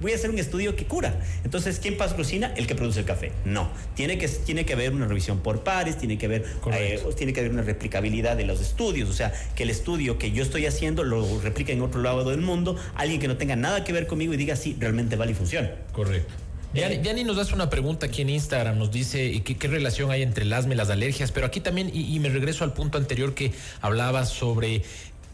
voy 0.00 0.12
a 0.12 0.14
hacer 0.14 0.30
un 0.30 0.38
estudio 0.38 0.76
que 0.76 0.84
cura. 0.84 1.20
Entonces, 1.44 1.78
¿quién 1.78 1.96
patrocina? 1.96 2.52
El 2.56 2.66
que 2.66 2.74
produce 2.74 3.00
el 3.00 3.06
café. 3.06 3.32
No, 3.44 3.70
tiene 3.94 4.18
que, 4.18 4.28
tiene 4.28 4.64
que 4.64 4.72
haber 4.72 4.92
una 4.92 5.06
revisión 5.06 5.40
por 5.40 5.64
pares, 5.64 5.98
tiene 5.98 6.18
que 6.18 6.26
haber, 6.26 6.44
eh, 6.72 7.00
tiene 7.16 7.32
que 7.32 7.40
haber 7.40 7.52
una 7.52 7.62
replicabilidad 7.62 8.36
de 8.36 8.44
los 8.44 8.60
estudios, 8.60 9.08
o 9.08 9.12
sea, 9.12 9.32
que 9.54 9.64
el 9.64 9.70
estudio 9.70 10.18
que 10.18 10.32
yo 10.32 10.42
estoy 10.42 10.66
haciendo 10.66 11.04
lo 11.04 11.40
replique 11.40 11.72
en 11.72 11.82
otro 11.82 12.02
lado 12.02 12.28
del 12.30 12.40
mundo, 12.40 12.76
alguien 12.94 13.20
que 13.20 13.28
no 13.28 13.36
tenga 13.36 13.56
nada 13.56 13.84
que 13.84 13.92
ver 13.92 14.06
conmigo 14.06 14.34
y 14.34 14.36
diga, 14.36 14.56
sí, 14.56 14.76
realmente 14.78 15.16
vale 15.16 15.32
y 15.32 15.34
funciona. 15.34 15.70
Correcto. 15.92 16.34
Diani, 16.74 17.24
nos 17.24 17.36
das 17.36 17.52
una 17.52 17.70
pregunta 17.70 18.06
aquí 18.06 18.20
en 18.20 18.28
Instagram, 18.28 18.78
nos 18.78 18.90
dice 18.90 19.42
qué, 19.42 19.56
qué 19.56 19.68
relación 19.68 20.10
hay 20.10 20.22
entre 20.22 20.44
el 20.44 20.52
asma 20.52 20.74
y 20.74 20.76
las 20.76 20.90
alergias, 20.90 21.32
pero 21.32 21.46
aquí 21.46 21.60
también, 21.60 21.90
y, 21.92 22.14
y, 22.14 22.20
me 22.20 22.28
regreso 22.28 22.62
al 22.62 22.74
punto 22.74 22.98
anterior 22.98 23.34
que 23.34 23.52
hablaba 23.80 24.26
sobre 24.26 24.82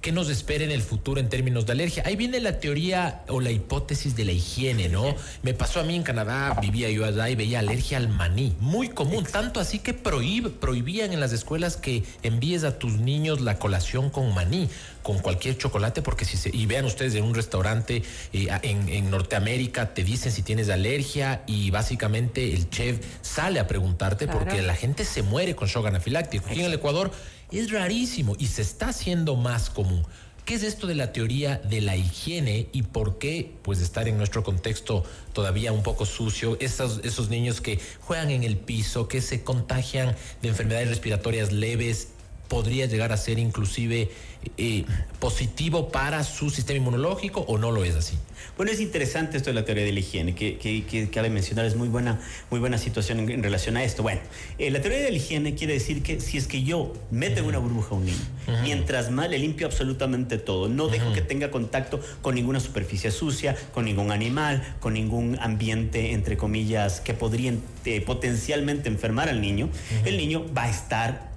qué 0.05 0.13
nos 0.13 0.29
espera 0.29 0.65
en 0.65 0.71
el 0.71 0.83
futuro 0.83 1.19
en 1.19 1.31
términos 1.31 1.65
de 1.65 1.73
alergia. 1.73 2.03
Ahí 2.05 2.15
viene 2.15 2.39
la 2.39 2.61
teoría 2.61 3.23
o 3.29 3.41
la 3.41 3.51
hipótesis 3.51 4.15
de 4.15 4.27
la 4.27 4.33
higiene, 4.33 4.91
¿no? 4.91 5.17
Me 5.43 5.55
pasó 5.55 5.81
a 5.81 5.83
mí 5.83 5.97
en 5.97 6.03
Canadá, 6.03 6.59
vivía 6.61 6.91
yo 6.91 7.07
allá 7.07 7.31
y 7.31 7.35
veía 7.35 7.61
alergia 7.61 7.97
al 7.97 8.11
maní, 8.11 8.55
muy 8.61 8.91
común, 8.91 9.25
tanto 9.25 9.61
así 9.61 9.79
que 9.79 9.95
prohibían 9.95 11.15
en 11.15 11.21
las 11.21 11.33
escuelas 11.33 11.79
que 11.79 12.03
envíes 12.23 12.65
a 12.65 12.79
tus 12.79 12.99
niños 12.99 13.41
la 13.41 13.59
colación 13.59 14.11
con 14.11 14.35
maní, 14.35 14.69
con 15.03 15.21
cualquier 15.21 15.57
chocolate, 15.57 16.03
porque 16.03 16.27
si 16.27 16.37
se, 16.37 16.55
y 16.55 16.67
vean 16.67 16.85
ustedes 16.85 17.15
en 17.15 17.25
un 17.25 17.35
restaurante 17.35 18.03
eh, 18.35 18.49
en, 18.63 19.11
Norteamérica, 19.11 19.95
te 19.95 20.05
dicen 20.05 20.33
si 20.33 20.43
tienes 20.43 20.69
alergia 20.69 21.45
y 21.47 21.71
básicamente 21.71 22.53
el 22.53 22.69
chef 22.69 23.01
sale 23.23 23.59
a 23.59 23.67
preguntarte 23.67 24.29
porque 24.29 24.61
la 24.61 24.75
gente 24.75 25.07
se 25.07 25.23
muere 25.23 25.57
con 25.57 25.67
shock 25.67 25.87
anafiláctico. 25.87 26.45
Aquí 26.51 26.61
en 26.61 26.67
el 26.67 26.75
Ecuador 26.75 27.11
es 27.59 27.71
rarísimo 27.71 28.37
y 28.39 28.47
se 28.47 28.63
está 28.63 28.89
haciendo 28.89 29.37
más 29.37 29.71
común. 29.71 30.05
¿Qué 30.45 30.55
es 30.55 30.63
esto 30.63 30.87
de 30.87 30.95
la 30.95 31.13
teoría 31.13 31.57
de 31.57 31.81
la 31.81 31.97
higiene 31.97 32.69
y 32.73 32.83
por 32.83 33.17
qué, 33.17 33.55
pues, 33.63 33.81
estar 33.81 34.09
en 34.09 34.19
nuestro 34.19 34.45
contexto 34.45 35.03
todavía 35.33 35.73
un 35.73 35.83
poco 35.83 36.05
sucio, 36.05 36.59
esos, 36.61 37.01
esos 37.03 37.31
niños 37.31 37.63
que 37.63 37.81
juegan 38.01 38.31
en 38.31 38.45
el 38.45 38.59
piso, 38.59 39.09
que 39.09 39.23
se 39.23 39.43
contagian 39.43 40.15
de 40.43 40.49
enfermedades 40.49 40.89
respiratorias 40.89 41.51
leves 41.51 42.09
podría 42.49 42.87
llegar 42.87 43.13
a 43.13 43.17
ser 43.17 43.39
inclusive 43.39 44.11
eh, 44.57 44.85
positivo 45.19 45.89
para 45.89 46.23
su 46.25 46.51
sistema 46.51 46.79
inmunológico 46.79 47.41
o 47.41 47.59
no 47.59 47.71
lo 47.71 47.85
es 47.85 47.95
así? 47.95 48.17
Bueno, 48.57 48.71
es 48.71 48.81
interesante 48.81 49.37
esto 49.37 49.51
de 49.51 49.55
la 49.55 49.65
teoría 49.65 49.85
de 49.85 49.93
la 49.93 50.01
higiene, 50.01 50.35
que, 50.35 50.59
que, 50.59 51.09
cabe 51.11 51.31
mencionar, 51.31 51.65
es 51.65 51.77
muy 51.77 51.89
buena, 51.89 52.21
muy 52.51 52.61
buena 52.61 52.79
situación 52.79 53.31
en, 53.31 53.43
relación 53.43 53.77
a 53.77 53.85
esto. 53.85 54.03
Bueno, 54.03 54.21
eh, 54.59 54.71
la 54.71 54.81
teoría 54.81 55.01
de 55.01 55.11
la 55.11 55.17
higiene 55.17 55.55
quiere 55.55 55.75
decir 55.75 56.03
que 56.03 56.21
si 56.21 56.39
es 56.39 56.47
que 56.47 56.63
yo 56.63 56.93
meto 57.11 57.41
en 57.41 57.47
una 57.47 57.59
burbuja 57.59 57.91
a 57.91 57.95
un 57.95 58.05
niño, 58.07 58.19
mientras 58.63 59.11
más 59.11 59.29
le 59.31 59.39
limpio 59.39 59.67
absolutamente 59.67 60.39
todo, 60.39 60.69
no 60.69 60.89
dejo 60.89 61.13
que 61.13 61.23
tenga 61.23 61.51
contacto 61.51 62.01
con 62.23 62.35
ninguna 62.35 62.61
superficie 62.61 63.11
sucia, 63.11 63.57
con 63.73 63.85
ningún 63.87 64.13
animal, 64.13 64.63
con 64.81 64.95
ningún 64.95 65.39
ambiente, 65.41 66.13
entre 66.13 66.37
comillas, 66.37 67.01
que 67.01 67.15
podría 67.15 67.55
eh, 67.85 68.01
potencialmente 68.03 68.89
enfermar 68.89 69.29
al 69.29 69.41
niño, 69.41 69.69
el 70.05 70.17
niño 70.17 70.45
va 70.57 70.65
a 70.65 70.71
estar 70.71 71.34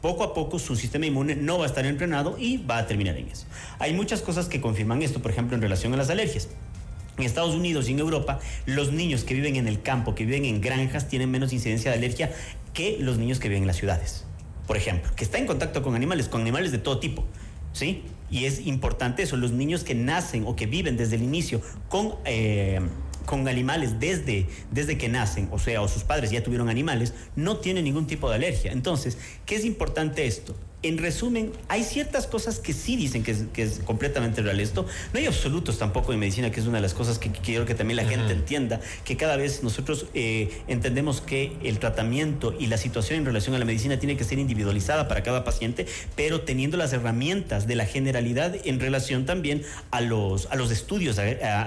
poco 0.00 0.24
a 0.24 0.34
poco 0.34 0.58
su 0.58 0.76
sistema 0.76 1.06
inmune 1.06 1.36
no 1.36 1.58
va 1.58 1.64
a 1.64 1.66
estar 1.66 1.84
entrenado 1.86 2.36
y 2.38 2.58
va 2.58 2.78
a 2.78 2.86
terminar 2.86 3.16
en 3.16 3.28
eso. 3.28 3.46
Hay 3.78 3.92
muchas 3.92 4.22
cosas 4.22 4.48
que 4.48 4.60
confirman 4.60 5.02
esto, 5.02 5.20
por 5.20 5.30
ejemplo, 5.30 5.56
en 5.56 5.62
relación 5.62 5.92
a 5.94 5.96
las 5.96 6.10
alergias. 6.10 6.48
En 7.18 7.24
Estados 7.24 7.54
Unidos 7.54 7.88
y 7.88 7.92
en 7.92 7.98
Europa, 7.98 8.40
los 8.64 8.92
niños 8.92 9.24
que 9.24 9.34
viven 9.34 9.56
en 9.56 9.68
el 9.68 9.82
campo, 9.82 10.14
que 10.14 10.24
viven 10.24 10.46
en 10.46 10.60
granjas, 10.60 11.08
tienen 11.08 11.30
menos 11.30 11.52
incidencia 11.52 11.90
de 11.90 11.98
alergia 11.98 12.32
que 12.72 12.96
los 12.98 13.18
niños 13.18 13.38
que 13.40 13.48
viven 13.48 13.64
en 13.64 13.66
las 13.66 13.76
ciudades. 13.76 14.24
Por 14.66 14.76
ejemplo, 14.76 15.10
que 15.16 15.24
está 15.24 15.36
en 15.36 15.46
contacto 15.46 15.82
con 15.82 15.94
animales, 15.94 16.28
con 16.28 16.40
animales 16.40 16.72
de 16.72 16.78
todo 16.78 16.98
tipo. 16.98 17.24
¿Sí? 17.72 18.02
Y 18.30 18.46
es 18.46 18.66
importante 18.66 19.22
eso, 19.22 19.36
los 19.36 19.52
niños 19.52 19.84
que 19.84 19.94
nacen 19.94 20.44
o 20.46 20.56
que 20.56 20.66
viven 20.66 20.96
desde 20.96 21.16
el 21.16 21.22
inicio 21.22 21.60
con... 21.88 22.14
Eh, 22.24 22.80
con 23.26 23.46
animales 23.48 24.00
desde, 24.00 24.46
desde 24.70 24.98
que 24.98 25.08
nacen, 25.08 25.48
o 25.50 25.58
sea, 25.58 25.82
o 25.82 25.88
sus 25.88 26.04
padres 26.04 26.30
ya 26.30 26.42
tuvieron 26.42 26.68
animales, 26.68 27.14
no 27.36 27.58
tienen 27.58 27.84
ningún 27.84 28.06
tipo 28.06 28.28
de 28.28 28.36
alergia. 28.36 28.72
Entonces, 28.72 29.18
¿qué 29.46 29.56
es 29.56 29.64
importante 29.64 30.26
esto? 30.26 30.54
En 30.82 30.96
resumen, 30.96 31.52
hay 31.68 31.84
ciertas 31.84 32.26
cosas 32.26 32.58
que 32.58 32.72
sí 32.72 32.96
dicen 32.96 33.22
que 33.22 33.62
es, 33.62 33.80
completamente 33.84 34.40
real 34.40 34.60
esto. 34.60 34.86
No 35.12 35.18
hay 35.18 35.26
absolutos 35.26 35.78
tampoco 35.78 36.12
en 36.12 36.18
medicina, 36.18 36.50
que 36.50 36.60
es 36.60 36.66
una 36.66 36.78
de 36.78 36.82
las 36.82 36.94
cosas 36.94 37.18
que, 37.18 37.30
quiero 37.30 37.66
que 37.66 37.74
también 37.74 37.96
la 37.96 38.04
gente 38.04 38.32
entienda, 38.32 38.80
que 39.04 39.16
cada 39.16 39.36
vez 39.36 39.62
nosotros 39.62 40.06
eh, 40.14 40.62
entendemos 40.68 41.20
que 41.20 41.52
el 41.62 41.78
tratamiento 41.78 42.54
y 42.58 42.66
la 42.66 42.78
situación 42.78 43.18
en 43.18 43.26
relación 43.26 43.54
a 43.54 43.58
la 43.58 43.66
medicina 43.66 43.98
tiene 43.98 44.16
que 44.16 44.24
ser 44.24 44.38
individualizada 44.38 45.06
para 45.06 45.22
cada 45.22 45.44
paciente, 45.44 45.86
pero 46.16 46.42
teniendo 46.42 46.78
las 46.78 46.92
herramientas 46.94 47.66
de 47.66 47.74
la 47.74 47.84
generalidad 47.84 48.56
en 48.64 48.80
relación 48.80 49.26
también 49.26 49.62
a 49.90 50.00
los, 50.00 50.46
a 50.46 50.56
los 50.56 50.70
estudios 50.70 51.18
a, 51.18 51.24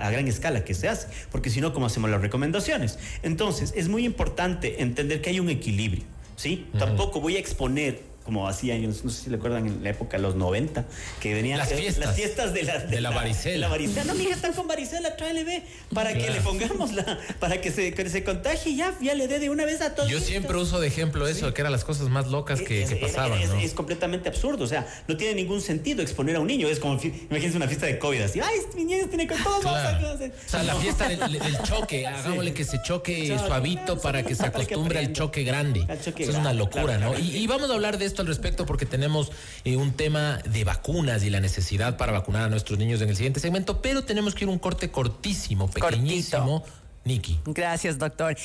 gran 0.09 0.27
escala 0.27 0.63
que 0.65 0.73
se 0.73 0.87
hace, 0.87 1.07
porque 1.31 1.51
si 1.51 1.61
no, 1.61 1.73
¿cómo 1.73 1.85
hacemos 1.85 2.09
las 2.09 2.21
recomendaciones? 2.21 2.97
Entonces, 3.21 3.73
es 3.75 3.89
muy 3.89 4.05
importante 4.05 4.81
entender 4.81 5.21
que 5.21 5.29
hay 5.29 5.39
un 5.39 5.49
equilibrio. 5.49 6.03
¿Sí? 6.35 6.65
Tampoco 6.77 7.21
voy 7.21 7.35
a 7.35 7.39
exponer 7.39 8.01
como 8.25 8.47
hacían, 8.47 8.81
no 8.83 8.93
sé 8.93 9.09
si 9.09 9.29
recuerdan 9.29 9.67
en 9.67 9.83
la 9.83 9.89
época 9.89 10.17
de 10.17 10.23
los 10.23 10.35
90, 10.35 10.85
que 11.19 11.33
venían 11.33 11.57
las 11.57 11.73
fiestas, 11.73 12.05
las 12.05 12.15
fiestas 12.15 12.53
de 12.53 12.63
la, 12.63 12.79
de, 12.79 13.01
la, 13.01 13.09
varicela. 13.09 13.57
la 13.57 13.67
varicela. 13.67 14.05
No, 14.05 14.15
mija, 14.15 14.33
están 14.33 14.53
con 14.53 14.67
varicela, 14.67 15.15
tráele, 15.17 15.43
ve, 15.43 15.63
para 15.93 16.13
que 16.13 16.29
le 16.29 16.39
pongamos 16.41 16.93
la, 16.93 17.19
para 17.39 17.59
que 17.59 17.71
se, 17.71 17.93
que 17.93 18.09
se 18.09 18.23
contagie 18.23 18.71
y 18.71 18.77
ya, 18.77 18.97
ya 19.01 19.13
le 19.13 19.27
dé 19.27 19.39
de 19.39 19.49
una 19.49 19.65
vez 19.65 19.81
a 19.81 19.93
todos. 19.93 20.09
Yo 20.09 20.19
siempre 20.19 20.57
uso 20.57 20.79
de 20.79 20.87
ejemplo 20.87 21.27
eso, 21.27 21.53
que 21.53 21.61
eran 21.61 21.73
las 21.73 21.83
cosas 21.83 22.07
más 22.09 22.27
locas 22.27 22.61
que, 22.61 22.97
pasaban. 23.01 23.41
Es, 23.41 23.49
¿no? 23.49 23.59
es, 23.59 23.73
completamente 23.73 24.29
absurdo, 24.29 24.63
o 24.63 24.67
sea, 24.67 24.87
no 25.07 25.17
tiene 25.17 25.35
ningún 25.35 25.61
sentido 25.61 26.01
exponer 26.01 26.37
a 26.37 26.39
un 26.39 26.47
niño. 26.47 26.67
Es 26.69 26.79
como, 26.79 26.93
imagínense 27.01 27.57
una 27.57 27.67
fiesta 27.67 27.87
de 27.87 27.99
COVID 27.99 28.21
así, 28.21 28.39
ay, 28.39 28.59
este 28.59 28.77
mi 28.77 28.85
niño 28.85 29.07
tiene 29.07 29.27
con 29.27 29.41
todos 29.43 29.61
claro. 29.61 30.13
O 30.13 30.49
sea, 30.49 30.63
la 30.63 30.75
fiesta 30.75 31.09
del, 31.09 31.19
choque, 31.63 32.07
hagámosle 32.07 32.53
que 32.53 32.63
se 32.63 32.81
choque 32.81 33.37
suavito 33.45 33.99
para 34.01 34.23
que 34.23 34.35
se 34.35 34.45
acostumbre 34.45 34.99
al 34.99 35.11
choque 35.11 35.43
grande. 35.43 35.85
Eso 35.89 36.13
es 36.17 36.35
una 36.35 36.53
locura, 36.53 36.97
¿no? 36.97 37.17
Y, 37.19 37.37
y 37.37 37.47
vamos 37.47 37.69
a 37.69 37.73
hablar 37.73 37.97
de 37.97 38.12
esto 38.13 38.21
al 38.21 38.27
respecto 38.27 38.65
porque 38.65 38.85
tenemos 38.85 39.31
eh, 39.65 39.75
un 39.75 39.93
tema 39.93 40.37
de 40.45 40.63
vacunas 40.63 41.23
y 41.23 41.29
la 41.29 41.39
necesidad 41.39 41.97
para 41.97 42.11
vacunar 42.11 42.43
a 42.43 42.49
nuestros 42.49 42.77
niños 42.77 43.01
en 43.01 43.09
el 43.09 43.15
siguiente 43.15 43.39
segmento, 43.39 43.81
pero 43.81 44.03
tenemos 44.03 44.35
que 44.35 44.45
ir 44.45 44.49
un 44.49 44.59
corte 44.59 44.91
cortísimo, 44.91 45.69
pequeñísimo. 45.69 46.63
Niki. 47.05 47.39
Gracias, 47.45 47.97
doctor. 47.97 48.37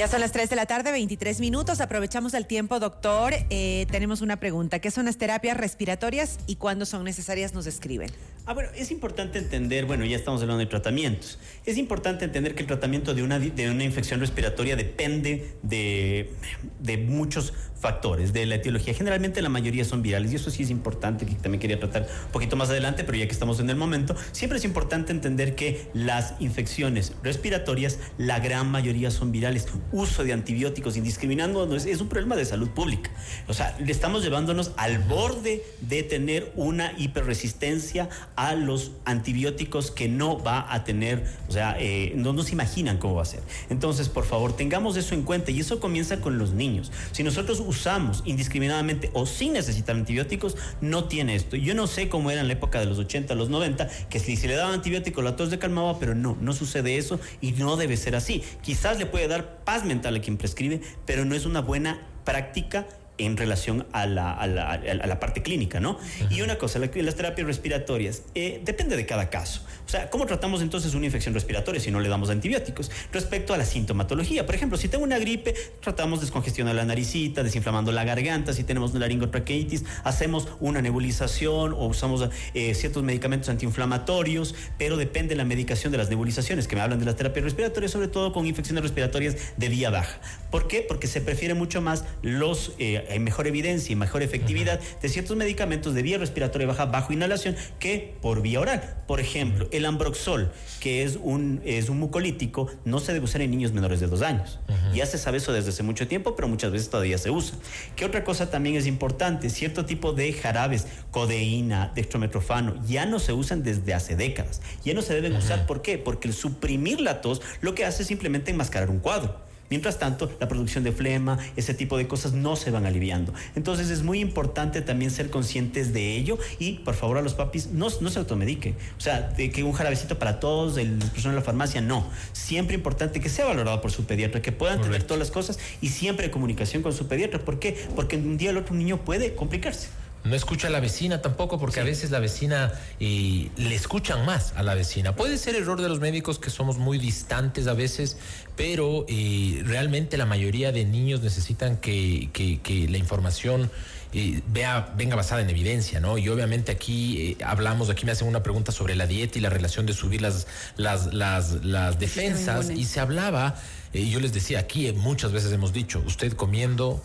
Ya 0.00 0.08
son 0.08 0.20
las 0.22 0.32
3 0.32 0.48
de 0.48 0.56
la 0.56 0.64
tarde, 0.64 0.92
23 0.92 1.40
minutos. 1.40 1.82
Aprovechamos 1.82 2.32
el 2.32 2.46
tiempo, 2.46 2.80
doctor. 2.80 3.34
Eh, 3.50 3.86
tenemos 3.90 4.22
una 4.22 4.40
pregunta. 4.40 4.78
¿Qué 4.78 4.90
son 4.90 5.04
las 5.04 5.18
terapias 5.18 5.58
respiratorias 5.58 6.38
y 6.46 6.56
cuándo 6.56 6.86
son 6.86 7.04
necesarias? 7.04 7.52
Nos 7.52 7.66
escriben. 7.66 8.10
Ah, 8.46 8.54
bueno, 8.54 8.70
es 8.74 8.90
importante 8.90 9.38
entender, 9.38 9.84
bueno, 9.84 10.06
ya 10.06 10.16
estamos 10.16 10.40
hablando 10.40 10.60
de 10.60 10.70
tratamientos. 10.70 11.38
Es 11.66 11.76
importante 11.76 12.24
entender 12.24 12.54
que 12.54 12.62
el 12.62 12.66
tratamiento 12.66 13.12
de 13.12 13.22
una, 13.22 13.38
de 13.38 13.70
una 13.70 13.84
infección 13.84 14.20
respiratoria 14.20 14.74
depende 14.74 15.52
de, 15.62 16.32
de 16.78 16.96
muchos 16.96 17.52
factores 17.80 18.32
de 18.32 18.46
la 18.46 18.56
etiología. 18.56 18.94
Generalmente 18.94 19.40
la 19.42 19.48
mayoría 19.48 19.84
son 19.84 20.02
virales 20.02 20.32
y 20.32 20.36
eso 20.36 20.50
sí 20.50 20.62
es 20.62 20.70
importante, 20.70 21.24
que 21.26 21.34
también 21.34 21.60
quería 21.60 21.80
tratar 21.80 22.02
un 22.26 22.32
poquito 22.32 22.54
más 22.54 22.68
adelante, 22.68 23.04
pero 23.04 23.16
ya 23.16 23.26
que 23.26 23.32
estamos 23.32 23.58
en 23.58 23.70
el 23.70 23.76
momento, 23.76 24.14
siempre 24.32 24.58
es 24.58 24.64
importante 24.64 25.12
entender 25.12 25.54
que 25.54 25.88
las 25.94 26.34
infecciones 26.40 27.14
respiratorias, 27.22 27.98
la 28.18 28.38
gran 28.38 28.70
mayoría 28.70 29.10
son 29.10 29.32
virales. 29.32 29.66
Uso 29.92 30.24
de 30.24 30.32
antibióticos 30.32 30.96
indiscriminando 30.96 31.74
es, 31.74 31.86
es 31.86 32.00
un 32.00 32.08
problema 32.08 32.36
de 32.36 32.44
salud 32.44 32.70
pública. 32.70 33.10
O 33.48 33.54
sea, 33.54 33.76
le 33.78 33.90
estamos 33.90 34.22
llevándonos 34.22 34.72
al 34.76 34.98
borde 34.98 35.62
de 35.80 36.02
tener 36.02 36.52
una 36.56 36.92
hiperresistencia 36.98 38.08
a 38.36 38.54
los 38.54 38.92
antibióticos 39.04 39.90
que 39.90 40.08
no 40.08 40.42
va 40.42 40.72
a 40.72 40.84
tener, 40.84 41.24
o 41.48 41.52
sea, 41.52 41.76
eh, 41.78 42.12
no 42.16 42.32
nos 42.32 42.52
imaginan 42.52 42.98
cómo 42.98 43.16
va 43.16 43.22
a 43.22 43.26
ser. 43.26 43.40
Entonces, 43.68 44.08
por 44.08 44.24
favor, 44.24 44.56
tengamos 44.56 44.96
eso 44.96 45.14
en 45.14 45.22
cuenta 45.22 45.50
y 45.50 45.60
eso 45.60 45.80
comienza 45.80 46.20
con 46.20 46.38
los 46.38 46.52
niños. 46.52 46.92
Si 47.12 47.22
nosotros 47.22 47.62
usamos 47.64 48.22
indiscriminadamente 48.24 49.10
o 49.12 49.26
sin 49.26 49.52
necesitar 49.52 49.96
antibióticos, 49.96 50.56
no 50.80 51.04
tiene 51.04 51.34
esto. 51.34 51.56
Yo 51.56 51.74
no 51.74 51.86
sé 51.86 52.08
cómo 52.08 52.30
era 52.30 52.40
en 52.40 52.46
la 52.46 52.54
época 52.54 52.80
de 52.80 52.86
los 52.86 52.98
80, 52.98 53.34
los 53.34 53.48
90, 53.48 53.88
que 54.08 54.18
si 54.18 54.36
se 54.36 54.48
le 54.48 54.54
daba 54.54 54.72
antibiótico 54.72 55.22
la 55.22 55.36
tos 55.36 55.50
de 55.50 55.58
calmaba, 55.58 55.98
pero 55.98 56.14
no, 56.14 56.36
no 56.40 56.52
sucede 56.52 56.96
eso 56.96 57.20
y 57.40 57.52
no 57.52 57.76
debe 57.76 57.96
ser 57.96 58.16
así. 58.16 58.42
Quizás 58.62 58.98
le 58.98 59.06
puede 59.06 59.28
dar 59.28 59.64
paz 59.64 59.79
mental 59.84 60.16
a 60.16 60.20
quien 60.20 60.36
prescribe, 60.36 60.80
pero 61.06 61.24
no 61.24 61.34
es 61.34 61.46
una 61.46 61.60
buena 61.60 62.00
práctica 62.24 62.86
en 63.20 63.36
relación 63.36 63.86
a 63.92 64.06
la, 64.06 64.32
a 64.32 64.46
la, 64.46 64.72
a 64.72 65.06
la 65.06 65.20
parte 65.20 65.42
clínica, 65.42 65.80
¿no? 65.80 65.98
Y 66.30 66.42
una 66.42 66.56
cosa, 66.58 66.78
la, 66.78 66.90
las 66.94 67.14
terapias 67.14 67.46
respiratorias, 67.46 68.22
eh, 68.34 68.60
depende 68.64 68.96
de 68.96 69.06
cada 69.06 69.30
caso. 69.30 69.62
O 69.86 69.88
sea, 69.88 70.08
¿cómo 70.08 70.26
tratamos 70.26 70.62
entonces 70.62 70.94
una 70.94 71.06
infección 71.06 71.34
respiratoria 71.34 71.80
si 71.80 71.90
no 71.90 72.00
le 72.00 72.08
damos 72.08 72.30
antibióticos? 72.30 72.90
Respecto 73.12 73.54
a 73.54 73.58
la 73.58 73.64
sintomatología, 73.64 74.46
por 74.46 74.54
ejemplo, 74.54 74.78
si 74.78 74.88
tengo 74.88 75.04
una 75.04 75.18
gripe, 75.18 75.54
tratamos 75.80 76.20
descongestionar 76.20 76.74
la 76.74 76.84
naricita, 76.84 77.42
desinflamando 77.42 77.92
la 77.92 78.04
garganta, 78.04 78.52
si 78.52 78.64
tenemos 78.64 78.92
una 78.92 79.00
laringotraqueitis, 79.00 79.84
hacemos 80.04 80.48
una 80.60 80.80
nebulización 80.80 81.72
o 81.72 81.86
usamos 81.86 82.28
eh, 82.54 82.74
ciertos 82.74 83.02
medicamentos 83.02 83.48
antiinflamatorios, 83.48 84.54
pero 84.78 84.96
depende 84.96 85.30
de 85.30 85.36
la 85.36 85.44
medicación 85.44 85.92
de 85.92 85.98
las 85.98 86.08
nebulizaciones, 86.08 86.68
que 86.68 86.76
me 86.76 86.82
hablan 86.82 86.98
de 86.98 87.04
las 87.04 87.16
terapias 87.16 87.44
respiratorias, 87.44 87.90
sobre 87.92 88.08
todo 88.08 88.32
con 88.32 88.46
infecciones 88.46 88.82
respiratorias 88.82 89.36
de 89.56 89.68
vía 89.68 89.90
baja. 89.90 90.20
¿Por 90.50 90.66
qué? 90.66 90.84
Porque 90.86 91.06
se 91.06 91.20
prefiere 91.20 91.54
mucho 91.54 91.80
más 91.80 92.04
los... 92.22 92.72
Eh, 92.78 93.06
hay 93.10 93.18
mejor 93.18 93.46
evidencia 93.46 93.92
y 93.92 93.96
mejor 93.96 94.22
efectividad 94.22 94.80
de 95.00 95.08
ciertos 95.08 95.36
medicamentos 95.36 95.94
de 95.94 96.02
vía 96.02 96.18
respiratoria 96.18 96.66
baja 96.66 96.86
bajo 96.86 97.12
inhalación 97.12 97.56
que 97.78 98.14
por 98.20 98.42
vía 98.42 98.60
oral. 98.60 99.02
Por 99.06 99.20
ejemplo, 99.20 99.68
el 99.70 99.84
ambroxol, 99.86 100.52
que 100.80 101.02
es 101.02 101.18
un, 101.22 101.60
es 101.64 101.88
un 101.88 101.98
mucolítico, 101.98 102.68
no 102.84 102.98
se 103.00 103.12
debe 103.12 103.24
usar 103.24 103.42
en 103.42 103.50
niños 103.50 103.72
menores 103.72 104.00
de 104.00 104.06
dos 104.06 104.22
años. 104.22 104.58
Ya 104.94 105.06
se 105.06 105.18
sabe 105.18 105.38
eso 105.38 105.52
desde 105.52 105.70
hace 105.70 105.82
mucho 105.82 106.08
tiempo, 106.08 106.34
pero 106.34 106.48
muchas 106.48 106.72
veces 106.72 106.90
todavía 106.90 107.18
se 107.18 107.30
usa. 107.30 107.56
¿Qué 107.96 108.04
otra 108.04 108.24
cosa 108.24 108.50
también 108.50 108.76
es 108.76 108.86
importante? 108.86 109.50
Cierto 109.50 109.84
tipo 109.84 110.12
de 110.12 110.32
jarabes, 110.32 110.86
codeína, 111.10 111.92
dextrometrofano, 111.94 112.80
ya 112.86 113.06
no 113.06 113.18
se 113.18 113.32
usan 113.32 113.62
desde 113.62 113.94
hace 113.94 114.16
décadas. 114.16 114.60
Ya 114.84 114.94
no 114.94 115.02
se 115.02 115.14
deben 115.14 115.34
usar. 115.36 115.66
¿Por 115.66 115.82
qué? 115.82 115.98
Porque 115.98 116.28
el 116.28 116.34
suprimir 116.34 117.00
la 117.00 117.20
tos 117.20 117.40
lo 117.60 117.74
que 117.74 117.84
hace 117.84 118.02
es 118.02 118.08
simplemente 118.08 118.50
enmascarar 118.50 118.90
un 118.90 118.98
cuadro. 118.98 119.49
Mientras 119.70 119.98
tanto, 119.98 120.30
la 120.40 120.48
producción 120.48 120.84
de 120.84 120.92
flema, 120.92 121.38
ese 121.56 121.74
tipo 121.74 121.96
de 121.96 122.08
cosas 122.08 122.32
no 122.32 122.56
se 122.56 122.70
van 122.70 122.86
aliviando. 122.86 123.32
Entonces 123.54 123.88
es 123.90 124.02
muy 124.02 124.18
importante 124.18 124.82
también 124.82 125.10
ser 125.12 125.30
conscientes 125.30 125.92
de 125.92 126.16
ello 126.16 126.38
y 126.58 126.72
por 126.80 126.94
favor 126.94 127.18
a 127.18 127.22
los 127.22 127.34
papis 127.34 127.68
no, 127.68 127.86
no 128.00 128.10
se 128.10 128.18
automediquen. 128.18 128.74
O 128.98 129.00
sea, 129.00 129.20
de 129.20 129.50
que 129.50 129.62
un 129.62 129.72
jarabecito 129.72 130.18
para 130.18 130.40
todos, 130.40 130.76
el 130.76 130.98
personal 130.98 131.36
de 131.36 131.40
la 131.40 131.44
farmacia, 131.44 131.80
no. 131.80 132.06
Siempre 132.32 132.74
importante 132.74 133.20
que 133.20 133.28
sea 133.28 133.44
valorado 133.46 133.80
por 133.80 133.92
su 133.92 134.04
pediatra, 134.04 134.42
que 134.42 134.52
puedan 134.52 134.78
Correcto. 134.78 134.92
tener 134.92 135.06
todas 135.06 135.18
las 135.20 135.30
cosas 135.30 135.58
y 135.80 135.88
siempre 135.88 136.30
comunicación 136.30 136.82
con 136.82 136.92
su 136.92 137.06
pediatra. 137.06 137.38
¿Por 137.40 137.58
qué? 137.58 137.76
Porque 137.94 138.16
un 138.16 138.36
día 138.36 138.50
el 138.50 138.56
otro 138.56 138.74
niño 138.74 139.04
puede 139.04 139.34
complicarse. 139.34 139.88
No 140.22 140.36
escucha 140.36 140.68
a 140.68 140.70
la 140.70 140.80
vecina 140.80 141.22
tampoco, 141.22 141.58
porque 141.58 141.76
sí. 141.76 141.80
a 141.80 141.84
veces 141.84 142.10
la 142.10 142.18
vecina 142.18 142.72
eh, 143.00 143.50
le 143.56 143.74
escuchan 143.74 144.26
más 144.26 144.52
a 144.54 144.62
la 144.62 144.74
vecina. 144.74 145.16
Puede 145.16 145.38
ser 145.38 145.54
error 145.54 145.80
de 145.80 145.88
los 145.88 146.00
médicos 146.00 146.38
que 146.38 146.50
somos 146.50 146.76
muy 146.76 146.98
distantes 146.98 147.66
a 147.66 147.72
veces, 147.72 148.18
pero 148.54 149.06
eh, 149.08 149.62
realmente 149.64 150.18
la 150.18 150.26
mayoría 150.26 150.72
de 150.72 150.84
niños 150.84 151.22
necesitan 151.22 151.78
que, 151.78 152.28
que, 152.34 152.60
que 152.60 152.86
la 152.88 152.98
información 152.98 153.70
eh, 154.12 154.42
vea, 154.48 154.92
venga 154.94 155.16
basada 155.16 155.40
en 155.40 155.48
evidencia, 155.48 156.00
¿no? 156.00 156.18
Y 156.18 156.28
obviamente 156.28 156.70
aquí 156.70 157.38
hablamos, 157.42 157.88
aquí 157.88 158.04
me 158.04 158.12
hacen 158.12 158.28
una 158.28 158.42
pregunta 158.42 158.72
sobre 158.72 158.96
la 158.96 159.06
dieta 159.06 159.38
y 159.38 159.40
la 159.40 159.50
relación 159.50 159.86
de 159.86 159.94
subir 159.94 160.20
las, 160.20 160.46
las, 160.76 161.14
las, 161.14 161.64
las 161.64 161.98
defensas, 161.98 162.68
y 162.68 162.84
se 162.84 163.00
hablaba, 163.00 163.56
yo 163.94 164.20
les 164.20 164.34
decía, 164.34 164.58
aquí 164.58 164.92
muchas 164.92 165.32
veces 165.32 165.50
hemos 165.52 165.72
dicho, 165.72 166.02
usted 166.04 166.34
comiendo, 166.34 167.02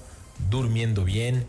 durmiendo 0.49 1.05
bien, 1.05 1.45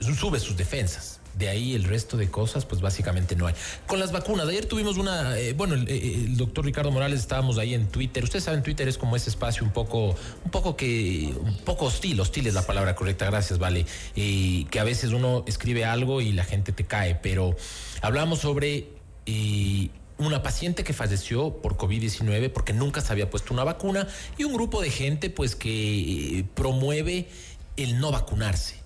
sube 0.00 0.40
sus 0.40 0.56
defensas. 0.56 1.20
De 1.34 1.48
ahí 1.48 1.74
el 1.74 1.84
resto 1.84 2.16
de 2.16 2.28
cosas, 2.28 2.66
pues 2.66 2.80
básicamente 2.80 3.36
no 3.36 3.46
hay. 3.46 3.54
Con 3.86 4.00
las 4.00 4.10
vacunas, 4.10 4.48
ayer 4.48 4.66
tuvimos 4.66 4.98
una, 4.98 5.38
eh, 5.38 5.52
bueno, 5.52 5.74
el, 5.74 5.88
el, 5.88 6.36
doctor 6.36 6.64
Ricardo 6.64 6.90
Morales 6.90 7.20
estábamos 7.20 7.56
ahí 7.56 7.72
en 7.72 7.86
Twitter. 7.86 8.24
Ustedes 8.24 8.44
saben, 8.44 8.64
Twitter 8.64 8.88
es 8.88 8.98
como 8.98 9.14
ese 9.14 9.30
espacio 9.30 9.64
un 9.64 9.70
poco, 9.70 10.16
un 10.44 10.50
poco 10.50 10.76
que, 10.76 11.32
un 11.40 11.56
poco 11.58 11.86
hostil, 11.86 12.18
hostil 12.20 12.48
es 12.48 12.54
la 12.54 12.66
palabra 12.66 12.96
correcta, 12.96 13.26
gracias, 13.26 13.60
vale. 13.60 13.86
Eh, 14.16 14.66
que 14.70 14.80
a 14.80 14.84
veces 14.84 15.12
uno 15.12 15.44
escribe 15.46 15.84
algo 15.84 16.20
y 16.20 16.32
la 16.32 16.44
gente 16.44 16.72
te 16.72 16.84
cae, 16.84 17.14
pero 17.14 17.56
hablamos 18.02 18.40
sobre 18.40 18.88
eh, 19.26 19.88
una 20.18 20.42
paciente 20.42 20.82
que 20.82 20.92
falleció 20.92 21.62
por 21.62 21.76
COVID-19 21.76 22.50
porque 22.50 22.72
nunca 22.72 23.00
se 23.00 23.12
había 23.12 23.30
puesto 23.30 23.54
una 23.54 23.62
vacuna 23.62 24.08
y 24.36 24.44
un 24.44 24.52
grupo 24.52 24.82
de 24.82 24.90
gente, 24.90 25.30
pues, 25.30 25.54
que 25.54 26.44
promueve 26.54 27.28
el 27.76 28.00
no 28.00 28.10
vacunarse. 28.10 28.79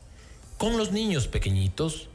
Con 0.58 0.78
los 0.78 0.92
niños 0.92 1.26
pequeñitos, 1.26 2.08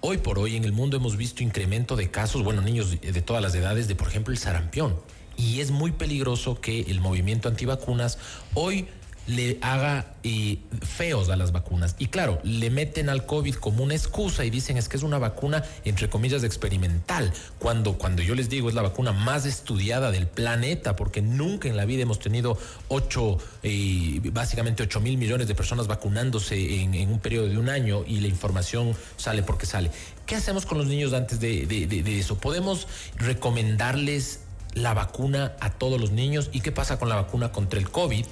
hoy 0.00 0.18
por 0.18 0.38
hoy 0.38 0.54
en 0.54 0.64
el 0.64 0.72
mundo 0.72 0.96
hemos 0.96 1.16
visto 1.16 1.42
incremento 1.42 1.96
de 1.96 2.10
casos, 2.12 2.44
bueno, 2.44 2.62
niños 2.62 3.00
de 3.00 3.22
todas 3.22 3.42
las 3.42 3.54
edades, 3.56 3.88
de 3.88 3.96
por 3.96 4.06
ejemplo 4.06 4.32
el 4.32 4.38
sarampión. 4.38 4.96
Y 5.36 5.60
es 5.60 5.72
muy 5.72 5.90
peligroso 5.90 6.60
que 6.60 6.82
el 6.82 7.00
movimiento 7.00 7.48
antivacunas 7.48 8.18
hoy 8.54 8.86
le 9.26 9.58
haga 9.60 10.14
eh, 10.24 10.58
feos 10.80 11.28
a 11.28 11.36
las 11.36 11.52
vacunas. 11.52 11.94
Y 11.98 12.08
claro, 12.08 12.40
le 12.42 12.70
meten 12.70 13.08
al 13.08 13.24
COVID 13.26 13.54
como 13.56 13.84
una 13.84 13.94
excusa 13.94 14.44
y 14.44 14.50
dicen 14.50 14.76
es 14.76 14.88
que 14.88 14.96
es 14.96 15.02
una 15.02 15.18
vacuna, 15.18 15.64
entre 15.84 16.08
comillas, 16.08 16.44
experimental. 16.44 17.32
Cuando, 17.58 17.98
cuando 17.98 18.22
yo 18.22 18.34
les 18.34 18.48
digo 18.48 18.68
es 18.68 18.74
la 18.74 18.82
vacuna 18.82 19.12
más 19.12 19.46
estudiada 19.46 20.10
del 20.10 20.26
planeta, 20.26 20.96
porque 20.96 21.22
nunca 21.22 21.68
en 21.68 21.76
la 21.76 21.84
vida 21.84 22.02
hemos 22.02 22.18
tenido 22.18 22.58
ocho, 22.88 23.38
eh, 23.62 24.20
básicamente 24.32 24.82
ocho 24.82 25.00
mil 25.00 25.16
millones 25.16 25.46
de 25.46 25.54
personas 25.54 25.86
vacunándose 25.86 26.82
en, 26.82 26.92
un 27.10 27.18
periodo 27.20 27.48
de 27.48 27.58
un 27.58 27.68
año 27.68 28.04
y 28.06 28.20
la 28.20 28.28
información 28.28 28.94
sale 29.16 29.42
porque 29.42 29.66
sale. 29.66 29.90
¿Qué 30.26 30.34
hacemos 30.36 30.66
con 30.66 30.78
los 30.78 30.86
niños 30.86 31.12
antes 31.12 31.40
de 31.40 32.18
eso? 32.18 32.38
¿Podemos 32.38 32.86
recomendarles 33.16 34.40
la 34.74 34.94
vacuna 34.94 35.52
a 35.60 35.70
todos 35.70 36.00
los 36.00 36.12
niños? 36.12 36.50
¿Y 36.52 36.60
qué 36.60 36.72
pasa 36.72 36.98
con 36.98 37.08
la 37.08 37.16
vacuna 37.16 37.52
contra 37.52 37.78
el 37.78 37.90
COVID? 37.90 38.24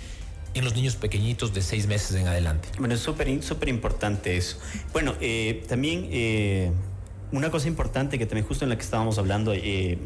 En 0.55 0.65
los 0.65 0.75
niños 0.75 0.97
pequeñitos 0.97 1.55
de 1.55 1.63
seis 1.63 1.87
meses 1.87 2.17
en 2.17 2.27
adelante. 2.27 2.69
Bueno, 2.79 2.95
es 2.95 3.01
súper 3.01 3.69
importante 3.69 4.37
eso. 4.37 4.59
Bueno, 4.93 5.15
eh, 5.21 5.65
también 5.69 6.09
eh, 6.11 6.73
una 7.33 7.51
cosa 7.51 7.69
importante 7.69 8.19
que 8.19 8.27
también 8.27 8.47
justo 8.47 8.65
en 8.65 8.71
la 8.71 8.77
que 8.77 8.83
estábamos 8.83 9.19
hablando, 9.19 9.53
eh, 9.55 9.99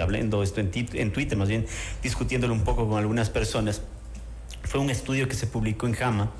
hablando 0.00 0.42
esto 0.42 0.60
en, 0.60 0.70
en, 0.74 1.12
Twitter, 1.12 1.36
más 1.36 1.48
bien 1.48 1.66
discutiéndolo 2.02 2.54
un 2.54 2.62
poco 2.62 2.88
con 2.88 2.98
algunas 2.98 3.30
personas, 3.30 3.82
fue 4.62 4.80
un 4.80 4.90
estudio 4.90 5.28
que 5.28 5.34
se 5.34 5.46
publicó 5.46 5.86
en 5.86 5.94
JAMA 5.94 6.30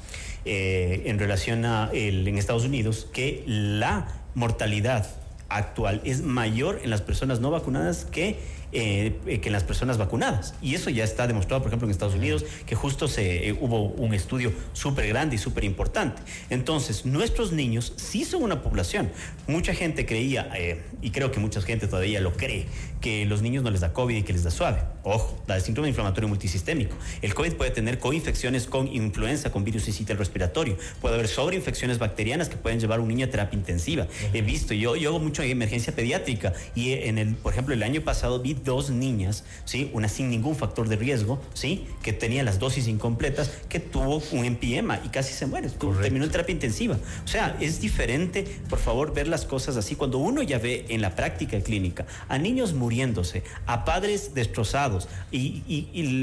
en 0.45 1.19
relación 1.19 1.67
a 1.67 1.91
el, 1.93 2.27
en 2.27 2.39
Estados 2.39 2.65
Unidos 2.65 3.09
que 3.13 3.45
la 3.47 4.23
mortalidad 4.35 5.20
actual 5.51 6.01
es 6.05 6.23
mayor 6.23 6.81
en 6.83 6.91
las 6.91 7.03
personas 7.03 7.41
no 7.41 7.51
vacunadas 7.51 8.05
que 8.05 8.39
eh, 8.73 9.41
que 9.43 9.49
en 9.49 9.53
las 9.53 9.65
personas 9.65 9.99
vacunadas. 9.99 10.55
Y 10.63 10.77
eso 10.77 10.91
ya 10.91 11.03
está 11.03 11.27
demostrado, 11.27 11.61
por 11.61 11.71
ejemplo, 11.71 11.89
en 11.89 11.91
Estados 11.91 12.15
Unidos, 12.15 12.45
que 12.67 12.77
justo 12.77 13.09
se, 13.09 13.49
eh, 13.49 13.59
hubo 13.61 13.83
un 13.83 14.15
estudio 14.15 14.53
súper 14.75 15.09
grande 15.09 15.35
y 15.35 15.39
súper 15.39 15.65
importante. 15.65 16.23
Entonces, 16.51 17.05
nuestros 17.05 17.51
niños 17.51 17.93
sí 17.97 18.25
son 18.25 18.45
una 18.45 18.63
población. 18.63 19.11
Mucha 19.49 19.75
gente 19.75 20.07
creía, 20.07 20.49
eh, 20.57 20.83
y 21.03 21.11
creo 21.11 21.33
que 21.33 21.41
mucha 21.41 21.61
gente 21.63 21.89
todavía 21.89 22.21
lo 22.21 22.35
cree, 22.35 22.67
que 23.01 23.27
los 23.27 23.43
niños 23.43 23.65
no 23.65 23.73
les 23.73 23.81
da 23.81 23.93
COVID 23.93 24.15
y 24.15 24.23
que 24.23 24.33
les 24.33 24.45
da 24.45 24.53
suave. 24.53 24.79
Ojo, 25.03 25.43
da 25.49 25.57
el 25.57 25.63
síndrome 25.63 25.89
inflamatorio 25.89 26.29
multisistémico. 26.29 26.95
El 27.23 27.35
COVID 27.35 27.55
puede 27.55 27.73
tener 27.73 27.99
coinfecciones 27.99 28.67
con 28.67 28.87
influenza, 28.87 29.51
con 29.51 29.65
virus 29.65 29.89
y 29.89 30.05
respiratorio. 30.05 30.77
Puede 31.01 31.17
haber 31.17 31.27
sobreinfecciones 31.27 31.99
bacterianas 31.99 32.49
que 32.49 32.57
pueden 32.57 32.79
llevar 32.79 33.01
a 33.01 33.03
un 33.03 33.09
niño 33.09 33.27
a 33.27 33.31
terapia 33.31 33.59
intensiva. 33.59 34.07
He 34.33 34.43
visto, 34.43 34.75
yo, 34.75 34.95
yo 34.95 35.09
hago 35.09 35.19
mucho 35.19 35.40
en 35.43 35.51
emergencia 35.51 35.95
pediátrica 35.95 36.53
y 36.75 36.93
en 36.93 37.19
el, 37.19 37.35
por 37.35 37.53
ejemplo, 37.53 37.75
el 37.75 37.83
año 37.83 38.01
pasado 38.03 38.41
vi 38.41 38.55
dos 38.55 38.91
niñas, 38.91 39.45
¿sí? 39.65 39.91
Una 39.93 40.09
sin 40.09 40.31
ningún 40.31 40.57
factor 40.57 40.89
de 40.89 40.97
riesgo, 40.97 41.41
¿sí? 41.55 41.87
Que 42.03 42.13
tenía 42.13 42.43
las 42.43 42.59
dosis 42.59 42.89
incompletas, 42.89 43.51
que 43.69 43.81
tuvo 43.81 44.23
un 44.33 44.45
empiema 44.45 45.01
y 45.05 45.09
casi 45.09 45.33
se 45.35 45.47
muere. 45.47 45.69
Terminó 46.01 46.25
en 46.25 46.31
terapia 46.31 46.53
intensiva. 46.53 46.99
O 47.25 47.29
sea, 47.29 47.57
es 47.61 47.81
diferente, 47.81 48.45
por 48.69 48.79
favor, 48.79 49.15
ver 49.15 49.29
las 49.29 49.45
cosas 49.45 49.77
así. 49.77 49.97
Cuando 49.97 50.19
uno 50.19 50.43
ya 50.43 50.59
ve 50.59 50.87
en 50.89 51.01
la 51.01 51.15
práctica 51.15 51.61
clínica 51.61 52.07
a 52.29 52.39
niños 52.39 52.75
muriéndose, 52.75 53.43
a 53.67 53.85
padres 53.85 54.35
destrozados 54.35 55.09
y, 55.31 55.63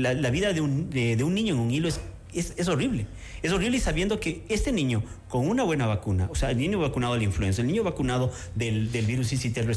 la, 0.02 0.30
vida 0.30 0.54
de 0.54 0.62
un, 0.62 0.90
de 0.90 1.24
un 1.24 1.34
niño 1.34 1.56
en 1.56 1.60
un 1.60 1.72
hilo 1.72 1.88
es 1.88 2.00
es, 2.34 2.68
horrible. 2.68 3.06
Es 3.42 3.52
horrible 3.52 3.80
sabiendo 3.80 4.20
que 4.20 4.44
este 4.50 4.72
niño 4.72 5.04
con 5.30 5.48
una 5.48 5.64
buena 5.64 5.86
vacuna, 5.86 6.28
o 6.32 6.36
sea, 6.36 6.52
el 6.52 6.58
niño 6.58 6.80
vacunado 6.80 7.14
de 7.14 7.20
la 7.20 7.26
influenza, 7.26 7.62
el 7.62 7.68
niño 7.68 7.84
vacunado 7.84 8.32
del, 8.56 8.92
del 8.92 9.06
virus, 9.06 9.30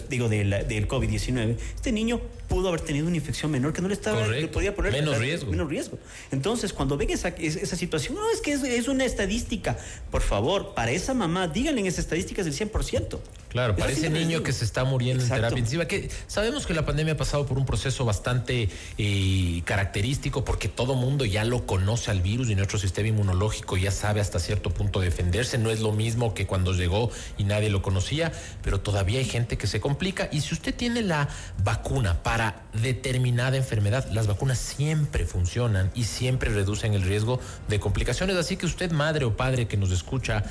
digo, 0.08 0.28
del, 0.28 0.50
del 0.50 0.88
COVID-19, 0.88 1.56
este 1.74 1.92
niño 1.92 2.20
pudo 2.48 2.68
haber 2.68 2.80
tenido 2.80 3.06
una 3.06 3.16
infección 3.16 3.50
menor 3.50 3.72
que 3.72 3.82
no 3.82 3.88
le 3.88 3.94
estaba 3.94 4.26
le 4.26 4.48
podía 4.48 4.74
poner 4.74 4.92
menos 4.92 5.18
riesgo. 5.18 5.50
menos 5.50 5.68
riesgo. 5.68 5.98
Entonces, 6.30 6.72
cuando 6.72 6.96
ven 6.96 7.10
esa, 7.10 7.28
esa 7.28 7.76
situación, 7.76 8.16
no, 8.16 8.30
es 8.30 8.40
que 8.40 8.52
es, 8.52 8.88
una 8.88 9.04
estadística. 9.04 9.78
Por 10.10 10.22
favor, 10.22 10.74
para 10.74 10.90
esa 10.90 11.14
mamá, 11.14 11.48
díganle 11.48 11.80
en 11.80 11.86
esa 11.86 12.00
estadística 12.00 12.42
es 12.42 12.58
del 12.58 12.70
100%. 12.70 13.18
Claro, 13.50 13.74
para 13.74 13.90
ese 13.90 14.10
niño 14.10 14.44
que 14.44 14.52
se 14.52 14.64
está 14.64 14.84
muriendo 14.84 15.24
en 15.24 15.28
terapia 15.28 15.58
intensiva, 15.58 15.86
que 15.86 16.08
sabemos 16.28 16.68
que 16.68 16.74
la 16.74 16.86
pandemia 16.86 17.14
ha 17.14 17.16
pasado 17.16 17.46
por 17.46 17.58
un 17.58 17.66
proceso 17.66 18.04
bastante 18.04 18.68
eh, 18.96 19.62
característico 19.64 20.44
porque 20.44 20.68
todo 20.68 20.94
mundo 20.94 21.24
ya 21.24 21.44
lo 21.44 21.66
conoce 21.66 22.12
al 22.12 22.20
virus 22.20 22.48
y 22.48 22.54
nuestro 22.54 22.78
sistema 22.78 23.08
inmunológico 23.08 23.76
ya 23.76 23.90
sabe 23.90 24.20
hasta 24.20 24.38
cierto 24.38 24.70
punto 24.70 25.00
defenderse. 25.00 25.58
No 25.58 25.70
es 25.70 25.80
lo 25.80 25.90
mismo 25.90 26.32
que 26.32 26.46
cuando 26.46 26.72
llegó 26.72 27.10
y 27.38 27.44
nadie 27.44 27.70
lo 27.70 27.82
conocía, 27.82 28.30
pero 28.62 28.80
todavía 28.80 29.18
hay 29.18 29.24
gente 29.24 29.58
que 29.58 29.66
se 29.66 29.80
complica. 29.80 30.28
Y 30.30 30.42
si 30.42 30.54
usted 30.54 30.72
tiene 30.72 31.02
la 31.02 31.28
vacuna 31.64 32.22
para 32.22 32.62
determinada 32.72 33.56
enfermedad, 33.56 34.08
las 34.12 34.28
vacunas 34.28 34.58
siempre 34.58 35.26
funcionan 35.26 35.90
y 35.96 36.04
siempre 36.04 36.50
reducen 36.50 36.94
el 36.94 37.02
riesgo 37.02 37.40
de 37.66 37.80
complicaciones. 37.80 38.36
Así 38.36 38.56
que 38.56 38.66
usted, 38.66 38.92
madre 38.92 39.24
o 39.24 39.36
padre 39.36 39.66
que 39.66 39.76
nos 39.76 39.90
escucha, 39.90 40.44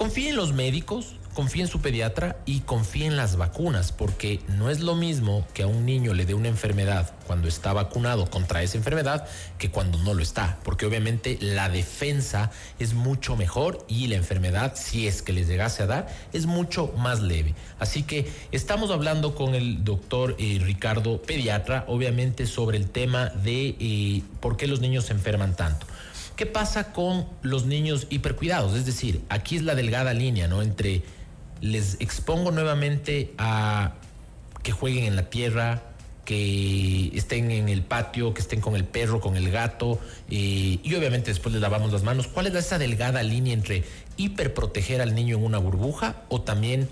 confíe 0.00 0.30
en 0.30 0.36
los 0.36 0.54
médicos 0.54 1.16
confíe 1.34 1.62
en 1.62 1.68
su 1.68 1.80
pediatra 1.80 2.36
y 2.44 2.60
confíe 2.60 3.06
en 3.06 3.16
las 3.16 3.36
vacunas, 3.36 3.92
porque 3.92 4.40
no 4.48 4.70
es 4.70 4.80
lo 4.80 4.94
mismo 4.94 5.46
que 5.54 5.62
a 5.62 5.66
un 5.66 5.86
niño 5.86 6.12
le 6.12 6.26
dé 6.26 6.34
una 6.34 6.48
enfermedad 6.48 7.12
cuando 7.26 7.48
está 7.48 7.72
vacunado 7.72 8.28
contra 8.28 8.62
esa 8.62 8.78
enfermedad 8.78 9.28
que 9.58 9.70
cuando 9.70 9.98
no 9.98 10.14
lo 10.14 10.22
está, 10.22 10.58
porque 10.64 10.86
obviamente 10.86 11.38
la 11.40 11.68
defensa 11.68 12.50
es 12.78 12.94
mucho 12.94 13.36
mejor 13.36 13.84
y 13.88 14.08
la 14.08 14.16
enfermedad, 14.16 14.72
si 14.74 15.06
es 15.06 15.22
que 15.22 15.32
les 15.32 15.46
llegase 15.46 15.82
a 15.82 15.86
dar, 15.86 16.08
es 16.32 16.46
mucho 16.46 16.92
más 16.96 17.20
leve. 17.20 17.54
Así 17.78 18.02
que 18.02 18.30
estamos 18.52 18.90
hablando 18.90 19.34
con 19.34 19.54
el 19.54 19.84
doctor 19.84 20.34
eh, 20.38 20.60
Ricardo, 20.62 21.22
pediatra, 21.22 21.84
obviamente 21.88 22.46
sobre 22.46 22.78
el 22.78 22.88
tema 22.90 23.26
de 23.28 23.76
eh, 23.78 24.22
por 24.40 24.56
qué 24.56 24.66
los 24.66 24.80
niños 24.80 25.04
se 25.04 25.12
enferman 25.12 25.54
tanto. 25.54 25.86
¿Qué 26.40 26.46
pasa 26.46 26.94
con 26.94 27.26
los 27.42 27.66
niños 27.66 28.06
hipercuidados? 28.08 28.74
Es 28.74 28.86
decir, 28.86 29.20
aquí 29.28 29.56
es 29.56 29.62
la 29.62 29.74
delgada 29.74 30.14
línea, 30.14 30.48
¿no? 30.48 30.62
Entre 30.62 31.02
les 31.60 32.00
expongo 32.00 32.50
nuevamente 32.50 33.34
a 33.36 33.92
que 34.62 34.72
jueguen 34.72 35.04
en 35.04 35.16
la 35.16 35.28
tierra, 35.28 35.82
que 36.24 37.10
estén 37.14 37.50
en 37.50 37.68
el 37.68 37.82
patio, 37.82 38.32
que 38.32 38.40
estén 38.40 38.62
con 38.62 38.74
el 38.74 38.86
perro, 38.86 39.20
con 39.20 39.36
el 39.36 39.50
gato, 39.50 40.00
eh, 40.30 40.78
y 40.82 40.94
obviamente 40.94 41.30
después 41.30 41.52
les 41.52 41.60
lavamos 41.60 41.92
las 41.92 42.04
manos. 42.04 42.26
¿Cuál 42.26 42.46
es 42.46 42.54
esa 42.54 42.78
delgada 42.78 43.22
línea 43.22 43.52
entre 43.52 43.84
hiperproteger 44.16 45.02
al 45.02 45.14
niño 45.14 45.36
en 45.36 45.44
una 45.44 45.58
burbuja 45.58 46.22
o 46.30 46.40
también 46.40 46.88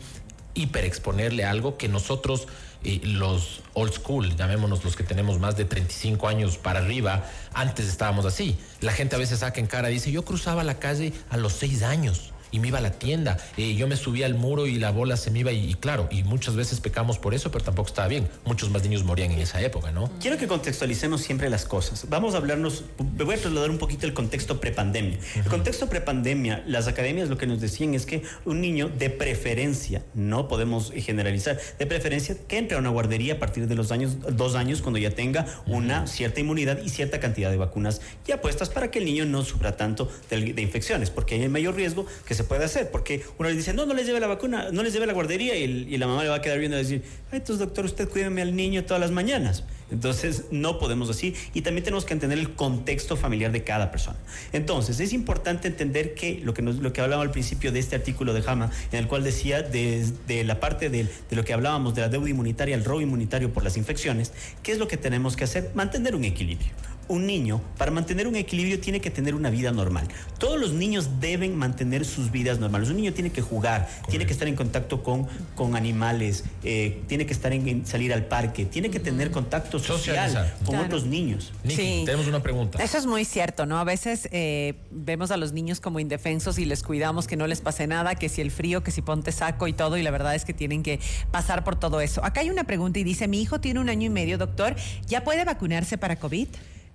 hiperexponerle 0.53 1.47
algo 1.47 1.79
que 1.79 1.89
nosotros, 1.89 2.49
eh, 2.85 3.01
los 3.03 3.61
old 3.75 3.93
school, 3.93 4.37
llamémonos 4.37 4.85
los 4.85 4.97
que 4.97 5.05
tenemos 5.05 5.39
más 5.39 5.57
de 5.57 5.65
35 5.65 6.29
años 6.29 6.59
para 6.59 6.81
arriba, 6.81 7.25
antes 7.55 7.89
estábamos 7.89 8.25
así. 8.25 8.59
La 8.81 8.93
gente 8.93 9.17
a 9.17 9.19
veces 9.19 9.41
saca 9.41 9.61
en 9.61 9.67
cara, 9.67 9.89
dice, 9.89 10.13
yo 10.13 10.25
cruzaba 10.25 10.65
la 10.65 10.79
calle 10.79 11.13
a 11.31 11.37
los 11.37 11.53
seis 11.55 11.83
años 11.83 12.33
y 12.51 12.59
me 12.59 12.69
iba 12.69 12.79
a 12.79 12.83
la 12.83 12.93
tienda. 12.93 13.37
Eh, 13.57 13.75
yo 13.75 13.87
me 13.87 13.97
subía 13.97 14.27
al 14.27 14.35
muro 14.35 14.67
y 14.67 14.77
la 14.77 14.91
bola 14.91 15.17
se 15.17 15.31
me 15.31 15.41
iba 15.41 15.53
y, 15.53 15.75
claro, 15.75 16.09
y 16.11 16.23
muchas 16.23 16.57
veces 16.57 16.81
pecamos 16.81 17.19
por 17.19 17.35
eso, 17.35 17.51
pero 17.51 17.65
tampoco 17.65 17.89
estaba 17.89 18.09
bien. 18.09 18.29
Muchos 18.45 18.71
más 18.71 18.83
niños 18.83 19.05
morían 19.05 19.31
en 19.33 19.41
esa 19.41 19.61
época, 19.61 19.93
¿no? 19.93 20.11
Quiero 20.21 20.39
que 20.39 20.47
contextualicemos 20.47 21.21
siempre 21.21 21.51
las 21.51 21.65
cosas. 21.65 22.07
Vamos 22.09 22.35
a 22.35 22.39
hablarnos, 22.39 22.85
me 23.17 23.25
voy 23.25 23.35
a 23.35 23.39
trasladar 23.39 23.71
un 23.71 23.79
poquito 23.79 24.07
el 24.07 24.15
contexto 24.15 24.61
prepandemia. 24.61 25.19
El 25.37 25.45
contexto 25.45 25.89
prepandemia, 25.89 26.63
las 26.67 26.89
academias 26.89 27.29
lo 27.29 27.39
que 27.39 27.47
nos 27.47 27.61
decían 27.61 27.95
es 27.95 28.07
que 28.07 28.23
un 28.45 28.61
niño 28.61 28.89
de 28.89 29.11
preferencia, 29.11 30.03
no 30.15 30.49
podemos 30.49 30.93
generalizar, 30.93 31.59
de 31.79 31.87
preferencia 31.87 32.37
que 32.47 32.59
entre 32.59 32.77
a 32.77 32.81
una 32.81 32.91
guardería 32.91 33.35
a 33.35 33.39
partir 33.39 33.67
de 33.67 33.75
los 33.75 33.93
años, 33.93 34.17
dos 34.33 34.55
años, 34.55 34.83
cuando 34.83 34.99
ya 34.99 35.11
tenga 35.11 35.47
una 35.67 36.07
cierta 36.07 36.41
inmunidad 36.41 36.81
y 36.83 36.89
cierta 36.89 37.21
cantidad 37.21 37.51
de 37.51 37.57
vacunas 37.57 38.01
ya 38.27 38.41
puestas 38.41 38.69
para 38.71 38.91
que 38.91 38.99
el 38.99 39.05
niño 39.05 39.25
no 39.27 39.45
sufra 39.45 39.77
tanto 39.77 40.11
de, 40.31 40.53
de 40.53 40.63
infecciones, 40.63 41.11
porque 41.11 41.35
hay 41.35 41.49
mayor 41.49 41.75
riesgo 41.75 42.07
que 42.27 42.35
se 42.39 42.45
puede 42.45 42.65
hacer, 42.65 42.91
porque 42.91 43.23
uno 43.37 43.51
le 43.51 43.57
dice, 43.57 43.75
no, 43.75 43.85
no 43.85 43.93
les 43.93 44.07
lleve 44.07 44.21
la 44.21 44.29
vacuna, 44.29 44.71
no 44.73 44.83
les 44.83 44.93
lleve 44.93 45.07
la 45.07 45.13
guardería 45.13 45.57
y, 45.57 45.99
la 45.99 46.07
mamá 46.07 46.23
le 46.23 46.29
va 46.29 46.37
a 46.37 46.41
quedar 46.41 46.59
viendo 46.59 46.79
y 46.79 46.83
decir, 46.83 47.03
ay, 47.33 47.39
entonces 47.39 47.59
doctor, 47.59 47.85
usted 47.85 48.09
cuídeme 48.09 48.41
al 48.41 48.55
niño 48.55 48.85
todas 48.85 49.01
las 49.01 49.11
mañanas. 49.11 49.65
Entonces, 49.91 50.45
no 50.51 50.79
podemos 50.79 51.11
así 51.11 51.35
y 51.55 51.63
también 51.63 51.83
tenemos 51.83 52.05
que 52.05 52.13
entender 52.13 52.39
el 52.39 52.55
contexto 52.55 53.17
familiar 53.17 53.51
de 53.51 53.65
cada 53.65 53.91
persona. 53.91 54.19
Entonces, 54.53 55.01
es 55.01 55.13
importante 55.13 55.67
entender 55.67 56.15
que 56.15 56.41
lo 56.45 56.55
que, 56.55 56.63
nos, 56.63 56.77
lo 56.77 56.93
que 56.93 57.01
hablaba 57.01 57.23
al 57.23 57.31
principio 57.31 57.73
de 57.73 57.81
este 57.81 57.97
artículo 57.97 58.33
de 58.35 58.43
Jama, 58.43 58.71
en 58.93 58.99
el 59.01 59.09
cual 59.09 59.25
decía 59.25 59.63
desde 59.63 60.45
la 60.45 60.61
parte 60.61 60.91
de, 60.91 61.05
de 61.05 61.37
lo 61.37 61.45
que 61.45 61.53
hablábamos 61.53 61.95
de 61.95 62.03
la 62.03 62.09
deuda 62.09 62.31
inmunitaria, 62.31 62.77
el 62.77 62.85
robo 62.85 63.01
inmunitario 63.01 63.53
por 63.53 63.65
las 63.65 63.77
infecciones, 63.77 64.33
¿qué 64.63 64.73
es 64.73 64.79
lo 64.79 64.87
que 64.87 64.97
tenemos 64.97 65.35
que 65.35 65.45
hacer? 65.45 65.71
Mantener 65.75 66.15
un 66.15 66.25
equilibrio 66.25 66.71
un 67.09 67.27
niño, 67.27 67.61
para 67.77 67.91
mantener 67.91 68.27
un 68.27 68.37
equilibrio, 68.37 68.81
tiene 68.81 69.01
que 69.01 69.11
tener 69.11 69.35
una 69.35 69.51
vida 69.51 69.73
normal. 69.73 70.09
Todos 70.39 70.61
los 70.61 70.73
niños 70.73 71.21
deben 71.21 71.57
mantener 71.57 72.05
sus 72.05 72.31
vidas 72.31 72.59
normales. 72.59 72.91
Un 72.91 72.97
niño 72.97 73.13
tiene 73.13 73.31
que 73.31 73.43
jugar, 73.43 73.89
tiene 74.09 74.27
que 74.27 74.33
estar 74.33 74.47
en 74.47 74.57
contacto 74.57 75.03
con, 75.03 75.27
con 75.55 75.75
animales, 75.77 76.45
eh, 76.63 77.03
tiene 77.07 77.27
que 77.27 77.33
estar 77.33 77.53
en, 77.53 77.87
salir 77.87 78.13
al 78.13 78.27
parque, 78.27 78.65
tiene 78.65 78.91
que 78.91 79.01
tener 79.01 79.31
contacto 79.31 79.79
social 79.79 80.53
con 80.65 80.77
otros 80.77 81.05
niños. 81.05 81.53
sí. 81.67 82.03
tenemos 82.05 82.27
una 82.27 82.43
pregunta. 82.43 82.83
Eso 82.83 82.99
es 82.99 83.07
muy 83.07 83.25
cierto, 83.25 83.67
¿no? 83.67 83.79
A 83.79 83.85
veces 83.85 84.29
eh, 84.33 84.75
vemos 84.91 85.31
a 85.31 85.37
los 85.37 85.53
niños 85.53 85.81
como 85.81 86.01
indefensos 86.01 86.59
y 86.59 86.65
les 86.65 86.83
cuidamos 86.83 87.27
que 87.27 87.37
no 87.37 87.47
les 87.47 87.61
pase 87.61 87.87
nada, 87.87 88.15
que 88.15 88.29
si 88.29 88.41
el 88.41 88.51
frío, 88.51 88.83
que 88.83 88.91
si 88.91 89.03
ponte 89.03 89.33
saco 89.33 89.67
y 89.67 89.73
todo, 89.73 89.97
y 89.97 90.03
la 90.03 90.11
verdad 90.11 90.35
es 90.35 90.45
que 90.45 90.55
tienen 90.55 90.83
que 90.83 91.01
pasar 91.31 91.65
por 91.65 91.77
todo 91.77 92.01
eso. 92.01 92.25
Acá 92.25 92.41
hay 92.41 92.51
una 92.51 92.65
pregunta 92.65 92.99
y 92.99 93.05
dice, 93.05 93.29
mi 93.29 93.41
hijo 93.41 93.61
tiene 93.61 93.81
un 93.81 93.89
año 93.89 94.07
y 94.07 94.11
medio, 94.11 94.39
doctor, 94.39 94.77
¿ya 95.07 95.25
puede 95.25 95.45
vacunarse 95.45 95.99
para 95.99 96.17
COVID? 96.17 96.49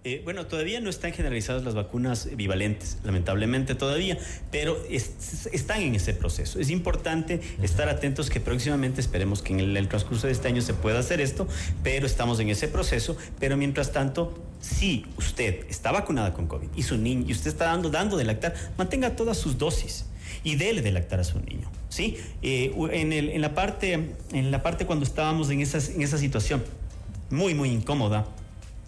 Eh, 0.06 0.22
bueno, 0.26 0.48
todavía 0.48 0.82
no 0.82 0.90
están 0.90 1.14
generalizadas 1.14 1.64
las 1.64 1.76
vacunas 1.76 2.28
bivalentes, 2.36 2.98
lamentablemente 3.06 3.74
todavía, 3.74 4.18
pero 4.52 4.78
están 4.90 5.82
en 5.82 5.96
ese 5.96 6.14
proceso. 6.14 6.60
Es 6.60 6.70
importante 6.70 7.40
estar 7.62 7.88
atentos 7.88 8.30
que 8.30 8.42
próximamente 8.42 9.00
esperemos 9.00 9.42
que 9.42 9.54
en 9.54 9.62
el, 9.62 9.88
transcurso 9.88 10.28
de 10.28 10.34
este 10.34 10.50
año 10.50 10.62
se 10.62 10.74
pueda 10.74 11.00
hacer 11.00 11.22
esto, 11.22 11.48
pero 11.84 12.06
estamos 12.06 12.42
en 12.42 12.50
ese 12.50 12.68
proceso. 12.68 13.16
Pero 13.40 13.56
mientras 13.56 13.94
tanto, 13.94 14.38
si 14.60 15.06
usted 15.18 15.66
está 15.70 15.94
vacunada 15.94 16.34
con 16.34 16.48
COVID 16.48 16.68
y 16.76 16.84
su 16.84 16.98
niño 16.98 17.24
y 17.30 17.32
usted 17.32 17.52
está 17.52 17.66
dando, 17.68 17.90
dando 17.90 18.18
de 18.18 18.26
lactar, 18.26 18.56
mantenga 18.78 19.16
todas 19.16 19.38
sus 19.38 19.58
dosis 19.58 20.08
y 20.44 20.56
déle 20.56 20.82
de 20.82 20.92
lactar 20.92 21.22
a 21.22 21.24
su 21.24 21.40
niño. 21.40 21.72
¿sí? 21.88 22.18
Eh, 22.42 22.76
en, 22.92 23.14
el, 23.14 23.30
en, 23.30 23.40
la 23.40 23.56
parte, 23.56 23.94
en 24.34 24.52
la 24.52 24.64
parte 24.64 24.86
cuando 24.86 25.06
estábamos 25.06 25.50
en, 25.50 25.62
esas, 25.62 25.92
en 25.92 26.02
esa 26.02 26.18
situación 26.18 26.62
muy, 27.30 27.54
muy 27.54 27.70
incómoda, 27.70 28.28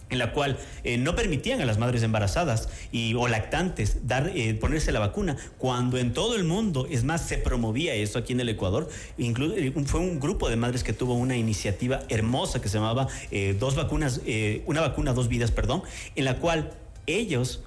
en 0.10 0.20
la 0.20 0.32
cual 0.32 0.58
eh, 0.84 0.98
no 0.98 1.15
permitían 1.15 1.62
a 1.62 1.65
las 1.65 1.78
madres 1.78 2.04
embarazadas 2.04 2.70
y, 2.91 3.13
o 3.15 3.28
lactantes 3.28 4.08
dar, 4.08 4.32
eh, 4.36 4.54
ponerse 4.54 4.91
la 4.91 5.00
vacuna, 5.00 5.36
cuando 5.58 5.98
en 5.98 6.13
todo 6.13 6.36
el 6.36 6.44
mundo, 6.44 6.88
es 6.89 7.04
más, 7.04 7.22
se 7.22 7.38
promovía 7.38 7.96
eso 7.96 8.20
aquí 8.20 8.34
en 8.34 8.39
el 8.39 8.50
Ecuador. 8.50 8.89
Eh, 9.18 9.74
fue 9.86 10.00
un 10.00 10.20
grupo 10.20 10.50
de 10.50 10.56
madres 10.56 10.84
que 10.84 10.94
tuvo 10.94 11.15
una 11.15 11.36
iniciativa 11.36 12.02
hermosa 12.10 12.62
que 12.62 12.70
se 12.70 12.78
llamaba 12.78 13.08
Dos 13.60 13.76
vacunas, 13.76 14.22
una 14.65 14.82
vacuna, 14.82 15.13
dos 15.13 15.28
vidas, 15.28 15.52
perdón, 15.52 15.84
en 16.15 16.26
la 16.26 16.38
cual 16.38 16.72
ellos 17.06 17.62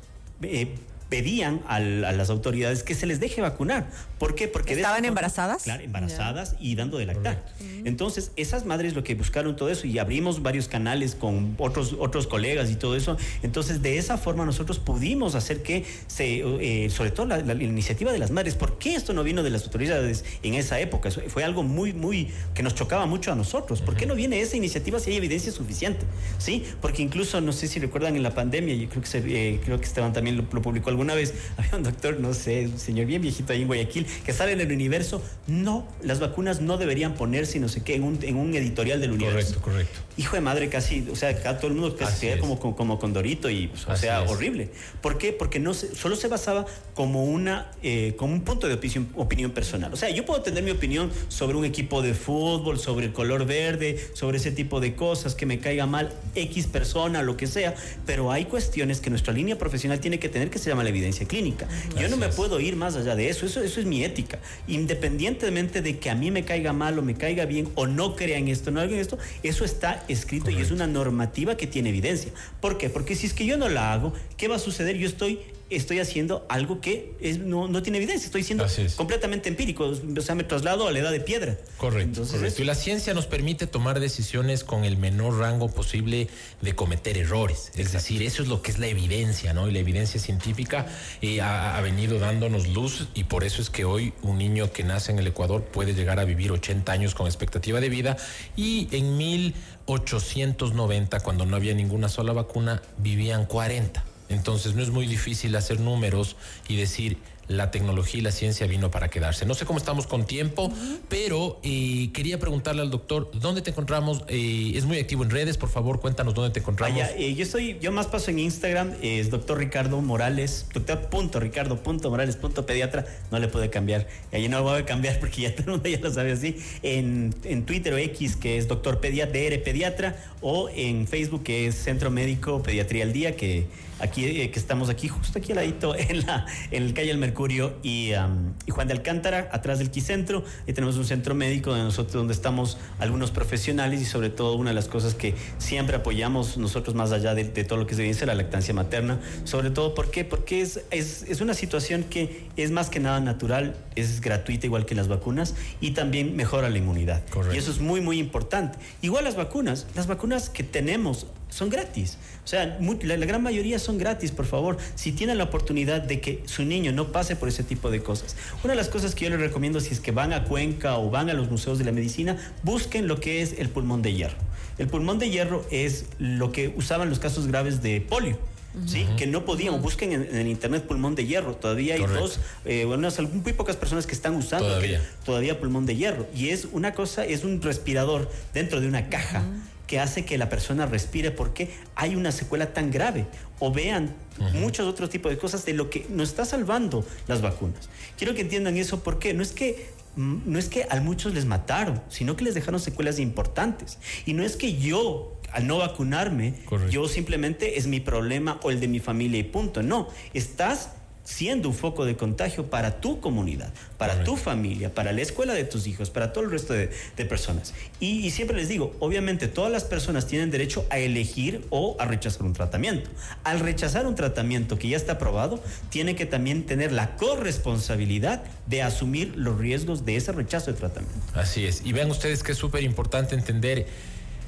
pedían 1.08 1.62
a, 1.66 1.80
las 1.80 2.30
autoridades 2.30 2.82
que 2.82 2.94
se 2.94 3.06
les 3.06 3.20
deje 3.20 3.40
vacunar. 3.40 3.88
¿Por 4.18 4.34
qué? 4.34 4.48
Porque 4.48 4.74
estaban 4.74 5.04
embarazadas. 5.04 5.62
Claro, 5.62 5.82
embarazadas 5.82 6.56
y 6.60 6.74
dando 6.74 6.98
de 6.98 7.06
lactar. 7.06 7.44
Entonces, 7.84 8.32
esas 8.36 8.66
madres 8.66 8.94
lo 8.94 9.04
que 9.04 9.14
buscaron 9.14 9.56
todo 9.56 9.70
eso 9.70 9.86
y 9.86 9.98
abrimos 9.98 10.42
varios 10.42 10.68
canales 10.68 11.14
con 11.14 11.54
otros 11.58 11.96
otros 11.98 12.26
colegas 12.26 12.70
y 12.70 12.76
todo 12.76 12.96
eso. 12.96 13.16
Entonces, 13.42 13.80
de 13.82 13.98
esa 13.98 14.18
forma 14.18 14.44
nosotros 14.44 14.78
pudimos 14.78 15.34
hacer 15.34 15.62
que 15.62 15.84
se 16.06 16.40
eh, 16.40 16.90
sobre 16.90 17.10
todo 17.10 17.26
la, 17.26 17.54
iniciativa 17.54 18.12
de 18.12 18.18
las 18.18 18.30
madres, 18.30 18.54
¿por 18.54 18.78
qué 18.78 18.94
esto 18.94 19.12
no 19.12 19.22
vino 19.22 19.42
de 19.42 19.50
las 19.50 19.64
autoridades 19.64 20.24
en 20.42 20.54
esa 20.54 20.80
época? 20.80 21.10
fue 21.10 21.44
algo 21.44 21.62
muy 21.62 21.92
muy 21.92 22.28
que 22.54 22.62
nos 22.62 22.74
chocaba 22.74 23.06
mucho 23.06 23.32
a 23.32 23.34
nosotros. 23.34 23.80
¿Por 23.80 23.96
qué 23.96 24.06
no 24.06 24.14
viene 24.14 24.40
esa 24.40 24.56
iniciativa 24.56 24.98
si 24.98 25.10
hay 25.10 25.16
evidencia 25.16 25.52
suficiente? 25.52 26.04
Sí, 26.38 26.64
porque 26.80 27.02
incluso 27.02 27.40
no 27.40 27.52
sé 27.52 27.68
si 27.68 27.80
recuerdan 27.80 28.16
en 28.16 28.22
la 28.22 28.34
pandemia, 28.34 28.74
yo 28.74 28.88
creo 28.88 29.02
que 29.02 29.08
se, 29.08 29.18
eh, 29.18 29.60
creo 29.64 29.78
que 29.78 29.86
Esteban 29.86 30.12
también 30.12 30.36
lo, 30.36 30.44
publicó 30.44 30.90
alguna 30.98 31.14
vez 31.14 31.32
había 31.56 31.76
un 31.76 31.84
doctor, 31.84 32.18
no 32.18 32.34
sé, 32.34 32.66
un 32.66 32.78
señor 32.78 33.06
bien 33.06 33.22
viejito 33.22 33.52
ahí 33.52 33.60
en 33.62 33.68
Guayaquil, 33.68 34.04
que 34.26 34.32
sale 34.32 34.52
en 34.52 34.60
el 34.60 34.72
universo, 34.72 35.22
no, 35.46 35.86
las 36.02 36.18
vacunas 36.18 36.60
no 36.60 36.76
deberían 36.76 37.14
ponerse, 37.14 37.60
no 37.60 37.68
sé 37.68 37.82
qué, 37.84 37.94
en 37.94 38.02
un, 38.02 38.18
en 38.22 38.34
un 38.36 38.52
editorial 38.54 39.00
del 39.00 39.12
universo. 39.12 39.60
Correcto, 39.60 39.92
correcto. 39.94 40.00
Hijo 40.16 40.34
de 40.34 40.40
madre, 40.42 40.68
casi, 40.68 41.06
o 41.12 41.14
sea, 41.14 41.28
acá 41.28 41.58
todo 41.58 41.68
el 41.68 41.74
mundo 41.74 41.94
casi 41.96 42.26
se 42.26 42.38
como, 42.38 42.58
como, 42.58 42.74
como 42.74 42.98
Condorito 42.98 43.48
y, 43.48 43.68
pues, 43.68 43.86
o 43.86 43.92
Así 43.92 44.02
sea, 44.02 44.24
es. 44.24 44.30
horrible. 44.30 44.70
¿Por 45.00 45.16
qué? 45.18 45.32
Porque 45.32 45.60
no 45.60 45.72
se- 45.74 45.94
solo 45.94 46.16
se 46.16 46.26
basaba 46.26 46.66
como, 46.94 47.24
una, 47.24 47.70
eh, 47.84 48.14
como 48.16 48.32
un 48.34 48.40
punto 48.42 48.66
de 48.66 48.74
opinión, 48.74 49.08
opinión 49.14 49.52
personal. 49.52 49.92
O 49.92 49.96
sea, 49.96 50.10
yo 50.10 50.24
puedo 50.24 50.42
tener 50.42 50.64
mi 50.64 50.72
opinión 50.72 51.12
sobre 51.28 51.56
un 51.56 51.64
equipo 51.64 52.02
de 52.02 52.14
fútbol, 52.14 52.80
sobre 52.80 53.06
el 53.06 53.12
color 53.12 53.46
verde, 53.46 53.96
sobre 54.14 54.38
ese 54.38 54.50
tipo 54.50 54.80
de 54.80 54.96
cosas, 54.96 55.36
que 55.36 55.46
me 55.46 55.60
caiga 55.60 55.86
mal 55.86 56.12
X 56.34 56.66
persona, 56.66 57.22
lo 57.22 57.36
que 57.36 57.46
sea, 57.46 57.76
pero 58.04 58.32
hay 58.32 58.46
cuestiones 58.46 59.00
que 59.00 59.10
nuestra 59.10 59.32
línea 59.32 59.56
profesional 59.56 60.00
tiene 60.00 60.18
que 60.18 60.28
tener 60.28 60.50
que 60.50 60.58
se 60.58 60.68
llama 60.70 60.82
la 60.88 60.96
evidencia 60.96 61.28
clínica. 61.28 61.68
Yo 61.98 62.08
no 62.08 62.16
me 62.16 62.28
puedo 62.28 62.58
ir 62.60 62.74
más 62.74 62.96
allá 62.96 63.14
de 63.14 63.28
eso. 63.28 63.46
eso, 63.46 63.62
eso 63.62 63.80
es 63.80 63.86
mi 63.86 64.04
ética. 64.04 64.38
Independientemente 64.66 65.82
de 65.82 65.98
que 65.98 66.10
a 66.10 66.14
mí 66.14 66.30
me 66.30 66.44
caiga 66.44 66.72
mal 66.72 66.98
o 66.98 67.02
me 67.02 67.14
caiga 67.14 67.44
bien 67.44 67.68
o 67.74 67.86
no 67.86 68.16
crea 68.16 68.38
en 68.38 68.48
esto, 68.48 68.70
no 68.70 68.80
haga 68.80 68.92
en 68.92 69.00
esto, 69.00 69.18
eso 69.42 69.64
está 69.64 70.04
escrito 70.08 70.50
y 70.50 70.56
es 70.56 70.70
una 70.70 70.86
normativa 70.86 71.56
que 71.56 71.66
tiene 71.66 71.90
evidencia. 71.90 72.32
¿Por 72.60 72.78
qué? 72.78 72.88
Porque 72.88 73.14
si 73.14 73.26
es 73.26 73.34
que 73.34 73.44
yo 73.44 73.56
no 73.56 73.68
la 73.68 73.92
hago, 73.92 74.12
¿qué 74.36 74.48
va 74.48 74.56
a 74.56 74.58
suceder? 74.58 74.96
Yo 74.96 75.06
estoy 75.06 75.40
estoy 75.70 76.00
haciendo 76.00 76.46
algo 76.48 76.80
que 76.80 77.14
es- 77.20 77.38
no, 77.38 77.68
no 77.68 77.82
tiene 77.82 77.98
evidencia, 77.98 78.26
estoy 78.26 78.42
siendo 78.42 78.64
es. 78.64 78.94
completamente 78.94 79.48
empírico, 79.48 79.92
o 80.16 80.20
sea, 80.20 80.34
me 80.34 80.44
traslado 80.44 80.88
a 80.88 80.92
la 80.92 80.98
edad 81.00 81.12
de 81.12 81.20
piedra. 81.20 81.58
Correcto, 81.76 82.08
Entonces, 82.08 82.36
correcto. 82.36 82.62
Y 82.62 82.64
la 82.64 82.74
ciencia 82.74 83.14
nos 83.14 83.26
permite 83.26 83.66
tomar 83.66 84.00
decisiones 84.00 84.64
con 84.64 84.84
el 84.84 84.96
menor 84.96 85.38
rango 85.38 85.68
posible 85.70 86.28
de 86.62 86.74
cometer 86.74 87.18
errores. 87.18 87.70
Es 87.76 87.92
decir, 87.92 88.22
eso 88.22 88.42
es 88.42 88.48
lo 88.48 88.62
que 88.62 88.70
es 88.70 88.78
la 88.78 88.86
evidencia, 88.86 89.52
¿no? 89.52 89.68
Y 89.68 89.72
la 89.72 89.78
evidencia 89.80 90.20
científica 90.20 90.86
eh, 91.22 91.40
ha, 91.40 91.76
ha 91.76 91.80
venido 91.80 92.18
dándonos 92.18 92.68
luz 92.68 93.08
y 93.14 93.24
por 93.24 93.44
eso 93.44 93.60
es 93.62 93.70
que 93.70 93.84
hoy 93.84 94.12
un 94.22 94.38
niño 94.38 94.72
que 94.72 94.84
nace 94.84 95.12
en 95.12 95.18
el 95.18 95.26
Ecuador 95.26 95.64
puede 95.64 95.94
llegar 95.94 96.18
a 96.18 96.24
vivir 96.24 96.52
80 96.52 96.90
años 96.92 97.14
con 97.14 97.26
expectativa 97.26 97.80
de 97.80 97.88
vida 97.88 98.16
y 98.56 98.88
en 98.92 99.16
1890, 99.16 101.20
cuando 101.20 101.46
no 101.46 101.56
había 101.56 101.74
ninguna 101.74 102.08
sola 102.08 102.32
vacuna, 102.32 102.82
vivían 102.98 103.46
40. 103.46 104.04
Entonces 104.28 104.74
no 104.74 104.82
es 104.82 104.90
muy 104.90 105.06
difícil 105.06 105.56
hacer 105.56 105.80
números 105.80 106.36
y 106.68 106.76
decir 106.76 107.18
la 107.48 107.70
tecnología 107.70 108.20
y 108.20 108.22
la 108.22 108.30
ciencia 108.30 108.66
vino 108.66 108.90
para 108.90 109.08
quedarse. 109.08 109.46
No 109.46 109.54
sé 109.54 109.64
cómo 109.64 109.78
estamos 109.78 110.06
con 110.06 110.26
tiempo, 110.26 110.72
pero 111.08 111.58
eh, 111.62 112.10
quería 112.12 112.38
preguntarle 112.38 112.82
al 112.82 112.90
doctor, 112.90 113.30
¿dónde 113.32 113.62
te 113.62 113.70
encontramos? 113.70 114.22
Eh, 114.28 114.72
es 114.74 114.84
muy 114.84 114.98
activo 114.98 115.24
en 115.24 115.30
redes, 115.30 115.56
por 115.56 115.70
favor, 115.70 116.00
cuéntanos 116.00 116.34
dónde 116.34 116.50
te 116.50 116.60
encontramos. 116.60 117.02
Eh, 117.16 117.34
yo 117.34 117.42
estoy, 117.42 117.78
yo 117.80 117.90
más 117.90 118.06
paso 118.06 118.30
en 118.30 118.38
Instagram, 118.38 118.92
es 119.02 119.30
doctor 119.30 119.58
Ricardo 119.58 120.00
Morales, 120.00 120.66
doctor 120.72 121.08
punto 121.08 121.40
Ricardo 121.40 121.82
punto 121.82 122.10
Morales 122.10 122.36
punto 122.36 122.66
pediatra, 122.66 123.06
no 123.30 123.38
le 123.38 123.48
puede 123.48 123.70
cambiar, 123.70 124.06
ahí 124.32 124.48
no 124.48 124.58
lo 124.58 124.64
voy 124.64 124.80
a 124.80 124.84
cambiar 124.84 125.18
porque 125.18 125.42
ya 125.42 125.50
todo 125.56 125.64
el 125.66 125.70
mundo 125.72 125.88
ya 125.88 125.98
lo 126.00 126.12
sabe 126.12 126.32
así, 126.32 126.56
en, 126.82 127.34
en 127.44 127.64
Twitter 127.64 127.94
o 127.94 127.98
X 127.98 128.36
que 128.36 128.58
es 128.58 128.68
doctor 128.68 129.00
pediatra, 129.00 129.40
DR 129.40 129.62
pediatra, 129.62 130.16
o 130.40 130.68
en 130.68 131.06
Facebook 131.06 131.42
que 131.42 131.66
es 131.66 131.74
Centro 131.74 132.10
Médico 132.10 132.62
Pediatría 132.62 133.04
al 133.04 133.12
Día, 133.12 133.36
que 133.36 133.66
aquí 133.98 134.24
eh, 134.24 134.50
que 134.50 134.58
estamos 134.58 134.88
aquí, 134.88 135.08
justo 135.08 135.38
aquí 135.38 135.52
al 135.52 135.56
ladito, 135.56 135.94
en 135.96 136.26
la 136.26 136.46
en 136.70 136.82
el 136.84 136.94
calle 136.94 137.10
El 137.10 137.18
Mercurio 137.18 137.37
y, 137.82 138.12
am, 138.14 138.54
y 138.66 138.72
Juan 138.72 138.88
de 138.88 138.94
Alcántara, 138.94 139.48
atrás 139.52 139.78
del 139.78 139.90
Quicentro, 139.90 140.42
y 140.66 140.72
tenemos 140.72 140.96
un 140.96 141.04
centro 141.04 141.36
médico 141.36 141.72
de 141.72 141.82
nosotros 141.82 142.14
donde 142.14 142.34
estamos 142.34 142.78
algunos 142.98 143.30
profesionales 143.30 144.02
y 144.02 144.04
sobre 144.04 144.28
todo 144.28 144.56
una 144.56 144.70
de 144.70 144.74
las 144.74 144.88
cosas 144.88 145.14
que 145.14 145.34
siempre 145.58 145.96
apoyamos 145.96 146.58
nosotros 146.58 146.96
más 146.96 147.12
allá 147.12 147.34
de, 147.34 147.44
de 147.44 147.62
todo 147.62 147.78
lo 147.78 147.86
que 147.86 147.94
es 147.94 148.00
evidencia, 148.00 148.26
la 148.26 148.34
lactancia 148.34 148.74
materna, 148.74 149.20
sobre 149.44 149.70
todo 149.70 149.94
¿por 149.94 150.10
qué? 150.10 150.24
Porque 150.24 150.60
es, 150.62 150.80
es, 150.90 151.22
es 151.22 151.40
una 151.40 151.54
situación 151.54 152.02
que 152.02 152.48
es 152.56 152.72
más 152.72 152.90
que 152.90 152.98
nada 152.98 153.20
natural, 153.20 153.76
es 153.94 154.20
gratuita 154.20 154.66
igual 154.66 154.84
que 154.84 154.96
las 154.96 155.06
vacunas 155.06 155.54
y 155.80 155.92
también 155.92 156.34
mejora 156.34 156.68
la 156.70 156.78
inmunidad. 156.78 157.22
Correcto. 157.30 157.54
Y 157.54 157.58
eso 157.58 157.70
es 157.70 157.78
muy, 157.78 158.00
muy 158.00 158.18
importante. 158.18 158.78
Igual 159.00 159.24
las 159.24 159.36
vacunas, 159.36 159.86
las 159.94 160.08
vacunas 160.08 160.50
que 160.50 160.64
tenemos 160.64 161.26
son 161.50 161.70
gratis. 161.70 162.18
O 162.44 162.46
sea, 162.48 162.78
la, 163.02 163.16
la 163.16 163.26
gran 163.26 163.42
mayoría 163.42 163.78
son 163.78 163.98
gratis, 163.98 164.30
por 164.30 164.46
favor. 164.46 164.78
Si 164.94 165.12
tienen 165.12 165.38
la 165.38 165.44
oportunidad 165.44 166.00
de 166.02 166.20
que 166.20 166.42
su 166.46 166.64
niño 166.64 166.92
no 166.92 167.12
pase 167.12 167.36
por 167.36 167.48
ese 167.48 167.62
tipo 167.62 167.90
de 167.90 168.02
cosas. 168.02 168.36
Una 168.64 168.72
de 168.72 168.76
las 168.76 168.88
cosas 168.88 169.14
que 169.14 169.24
yo 169.26 169.30
les 169.30 169.40
recomiendo 169.40 169.80
si 169.80 169.92
es 169.92 170.00
que 170.00 170.12
van 170.12 170.32
a 170.32 170.44
Cuenca 170.44 170.96
o 170.98 171.10
van 171.10 171.28
a 171.30 171.34
los 171.34 171.50
museos 171.50 171.78
de 171.78 171.84
la 171.84 171.92
medicina, 171.92 172.36
busquen 172.62 173.06
lo 173.08 173.20
que 173.20 173.42
es 173.42 173.54
el 173.58 173.68
pulmón 173.68 174.02
de 174.02 174.14
hierro. 174.14 174.36
El 174.78 174.86
pulmón 174.86 175.18
de 175.18 175.30
hierro 175.30 175.66
es 175.70 176.06
lo 176.18 176.52
que 176.52 176.72
usaban 176.76 177.10
los 177.10 177.18
casos 177.18 177.46
graves 177.48 177.82
de 177.82 178.00
polio. 178.00 178.38
¿Sí? 178.86 179.06
Que 179.16 179.26
no 179.26 179.44
podían, 179.44 179.82
busquen 179.82 180.12
en, 180.12 180.36
en 180.36 180.46
internet 180.46 180.84
pulmón 180.86 181.16
de 181.16 181.26
hierro. 181.26 181.56
Todavía 181.56 181.94
hay 181.94 182.00
Correcto. 182.00 182.20
dos, 182.22 182.38
eh, 182.64 182.84
unas, 182.84 183.18
algún- 183.18 183.42
muy 183.42 183.52
pocas 183.54 183.74
personas 183.74 184.06
que 184.06 184.12
están 184.12 184.36
usando 184.36 184.66
que- 184.66 184.74
Todavía. 184.74 185.02
todavía 185.24 185.58
pulmón 185.58 185.84
de 185.86 185.96
hierro. 185.96 186.26
Y 186.36 186.50
es 186.50 186.68
una 186.70 186.92
cosa, 186.92 187.24
es 187.24 187.42
un 187.42 187.60
respirador 187.60 188.30
dentro 188.54 188.80
de 188.80 188.86
una 188.86 189.08
caja 189.08 189.42
que 189.88 189.98
hace 189.98 190.24
que 190.24 190.38
la 190.38 190.48
persona 190.48 190.86
respire 190.86 191.32
porque 191.32 191.70
hay 191.96 192.14
una 192.14 192.30
secuela 192.30 192.72
tan 192.72 192.92
grave. 192.92 193.26
O 193.58 193.72
vean 193.72 194.14
muchos 194.54 194.86
otros 194.86 195.10
tipos 195.10 195.32
de 195.32 195.38
cosas 195.38 195.64
de 195.64 195.72
lo 195.72 195.90
que 195.90 196.06
nos 196.10 196.28
está 196.28 196.44
salvando 196.44 197.04
las 197.26 197.40
vacunas. 197.40 197.88
Quiero 198.16 198.34
que 198.34 198.42
entiendan 198.42 198.76
eso 198.76 199.02
porque 199.02 199.34
no 199.34 199.42
es 199.42 199.50
que 199.50 199.88
mm, 200.14 200.42
no 200.44 200.58
es 200.60 200.68
que 200.68 200.86
a 200.88 201.00
muchos 201.00 201.34
les 201.34 201.46
mataron, 201.46 202.00
sino 202.08 202.36
que 202.36 202.44
les 202.44 202.54
dejaron 202.54 202.78
secuelas 202.78 203.18
importantes. 203.18 203.98
Y 204.26 204.34
no 204.34 204.44
es 204.44 204.54
que 204.54 204.76
yo 204.76 205.34
al 205.50 205.66
no 205.66 205.78
vacunarme, 205.78 206.54
Correcto. 206.66 206.92
yo 206.92 207.08
simplemente 207.08 207.78
es 207.78 207.86
mi 207.86 208.00
problema 208.00 208.60
o 208.62 208.70
el 208.70 208.80
de 208.80 208.88
mi 208.88 209.00
familia 209.00 209.40
y 209.40 209.44
punto. 209.44 209.82
No, 209.82 210.08
estás 210.34 210.90
siendo 211.28 211.68
un 211.68 211.74
foco 211.74 212.06
de 212.06 212.16
contagio 212.16 212.70
para 212.70 213.02
tu 213.02 213.20
comunidad, 213.20 213.70
para 213.98 214.14
Correcto. 214.14 214.30
tu 214.30 214.36
familia, 214.38 214.94
para 214.94 215.12
la 215.12 215.20
escuela 215.20 215.52
de 215.52 215.64
tus 215.64 215.86
hijos, 215.86 216.08
para 216.08 216.32
todo 216.32 216.44
el 216.44 216.50
resto 216.50 216.72
de, 216.72 216.88
de 217.18 217.24
personas. 217.26 217.74
Y, 218.00 218.26
y 218.26 218.30
siempre 218.30 218.56
les 218.56 218.68
digo, 218.68 218.96
obviamente 218.98 219.46
todas 219.46 219.70
las 219.70 219.84
personas 219.84 220.26
tienen 220.26 220.50
derecho 220.50 220.86
a 220.88 220.96
elegir 220.98 221.66
o 221.68 221.96
a 222.00 222.06
rechazar 222.06 222.44
un 222.44 222.54
tratamiento. 222.54 223.10
Al 223.44 223.60
rechazar 223.60 224.06
un 224.06 224.14
tratamiento 224.14 224.78
que 224.78 224.88
ya 224.88 224.96
está 224.96 225.12
aprobado, 225.12 225.62
tiene 225.90 226.16
que 226.16 226.24
también 226.24 226.64
tener 226.64 226.92
la 226.92 227.14
corresponsabilidad 227.16 228.42
de 228.66 228.82
asumir 228.82 229.34
los 229.36 229.58
riesgos 229.58 230.06
de 230.06 230.16
ese 230.16 230.32
rechazo 230.32 230.72
de 230.72 230.78
tratamiento. 230.78 231.18
Así 231.34 231.66
es. 231.66 231.82
Y 231.84 231.92
vean 231.92 232.10
ustedes 232.10 232.42
que 232.42 232.52
es 232.52 232.58
súper 232.58 232.82
importante 232.84 233.34
entender 233.34 233.86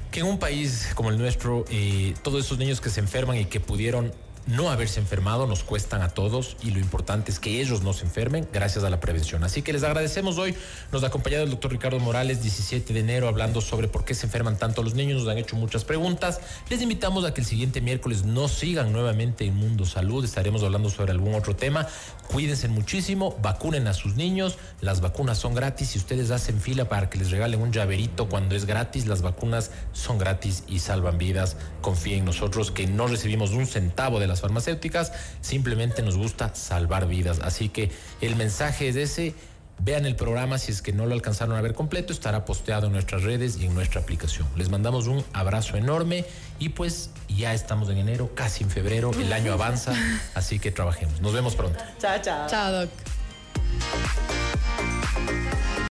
que 0.09 0.21
en 0.21 0.25
un 0.25 0.39
país 0.39 0.89
como 0.95 1.11
el 1.11 1.19
nuestro, 1.19 1.63
eh, 1.69 2.15
todos 2.23 2.43
esos 2.43 2.57
niños 2.57 2.81
que 2.81 2.89
se 2.89 3.01
enferman 3.01 3.37
y 3.37 3.45
que 3.45 3.59
pudieron 3.59 4.11
no 4.47 4.69
haberse 4.69 4.99
enfermado 4.99 5.47
nos 5.47 5.63
cuestan 5.63 6.01
a 6.01 6.09
todos 6.09 6.57
y 6.61 6.71
lo 6.71 6.79
importante 6.79 7.31
es 7.31 7.39
que 7.39 7.61
ellos 7.61 7.81
no 7.83 7.93
se 7.93 8.05
enfermen 8.05 8.47
gracias 8.51 8.83
a 8.83 8.89
la 8.89 8.99
prevención. 8.99 9.43
Así 9.43 9.61
que 9.61 9.73
les 9.73 9.83
agradecemos 9.83 10.37
hoy. 10.37 10.55
Nos 10.91 11.03
ha 11.03 11.07
acompañado 11.07 11.43
el 11.43 11.49
doctor 11.49 11.71
Ricardo 11.71 11.99
Morales, 11.99 12.41
17 12.41 12.93
de 12.93 12.99
enero, 12.99 13.27
hablando 13.27 13.61
sobre 13.61 13.87
por 13.87 14.05
qué 14.05 14.13
se 14.13 14.25
enferman 14.25 14.57
tanto 14.57 14.83
los 14.83 14.93
niños. 14.93 15.23
Nos 15.23 15.31
han 15.31 15.37
hecho 15.37 15.55
muchas 15.55 15.83
preguntas. 15.83 16.41
Les 16.69 16.81
invitamos 16.81 17.25
a 17.25 17.33
que 17.33 17.41
el 17.41 17.47
siguiente 17.47 17.81
miércoles 17.81 18.23
nos 18.23 18.51
sigan 18.51 18.91
nuevamente 18.91 19.45
en 19.45 19.55
Mundo 19.55 19.85
Salud. 19.85 20.23
Estaremos 20.23 20.63
hablando 20.63 20.89
sobre 20.89 21.11
algún 21.11 21.35
otro 21.35 21.55
tema. 21.55 21.87
Cuídense 22.27 22.67
muchísimo, 22.67 23.37
vacunen 23.41 23.87
a 23.87 23.93
sus 23.93 24.15
niños. 24.15 24.57
Las 24.79 25.01
vacunas 25.01 25.37
son 25.37 25.53
gratis. 25.53 25.89
Si 25.89 25.97
ustedes 25.97 26.31
hacen 26.31 26.59
fila 26.61 26.87
para 26.87 27.09
que 27.09 27.17
les 27.17 27.31
regalen 27.31 27.61
un 27.61 27.71
llaverito 27.71 28.29
cuando 28.29 28.55
es 28.55 28.65
gratis, 28.65 29.05
las 29.05 29.21
vacunas 29.21 29.71
son 29.91 30.17
gratis 30.17 30.63
y 30.67 30.79
salvan 30.79 31.17
vidas. 31.17 31.57
Confíen 31.81 32.19
en 32.19 32.25
nosotros 32.25 32.71
que 32.71 32.87
no 32.87 33.07
recibimos 33.07 33.51
un 33.51 33.67
centavo 33.67 34.19
de 34.19 34.27
las 34.31 34.41
farmacéuticas, 34.41 35.11
simplemente 35.41 36.01
nos 36.01 36.17
gusta 36.17 36.55
salvar 36.55 37.07
vidas. 37.07 37.39
Así 37.43 37.69
que 37.69 37.91
el 38.21 38.35
mensaje 38.35 38.89
es 38.89 38.95
ese. 38.95 39.35
Vean 39.83 40.05
el 40.05 40.15
programa 40.15 40.59
si 40.59 40.71
es 40.71 40.83
que 40.83 40.93
no 40.93 41.07
lo 41.07 41.15
alcanzaron 41.15 41.55
a 41.55 41.61
ver 41.61 41.73
completo, 41.73 42.13
estará 42.13 42.45
posteado 42.45 42.85
en 42.85 42.93
nuestras 42.93 43.23
redes 43.23 43.57
y 43.57 43.65
en 43.65 43.73
nuestra 43.73 44.01
aplicación. 44.01 44.47
Les 44.55 44.69
mandamos 44.69 45.07
un 45.07 45.23
abrazo 45.33 45.75
enorme 45.75 46.23
y 46.59 46.69
pues 46.69 47.09
ya 47.27 47.53
estamos 47.55 47.89
en 47.89 47.97
enero, 47.97 48.35
casi 48.35 48.63
en 48.63 48.69
febrero, 48.69 49.11
el 49.11 49.33
año 49.33 49.53
avanza, 49.57 49.93
así 50.35 50.59
que 50.59 50.71
trabajemos. 50.71 51.19
Nos 51.21 51.33
vemos 51.33 51.55
pronto. 51.55 51.83
Chao, 51.99 52.19
chao. 52.21 52.47
Chao, 52.47 52.71
Doc. 52.71 52.89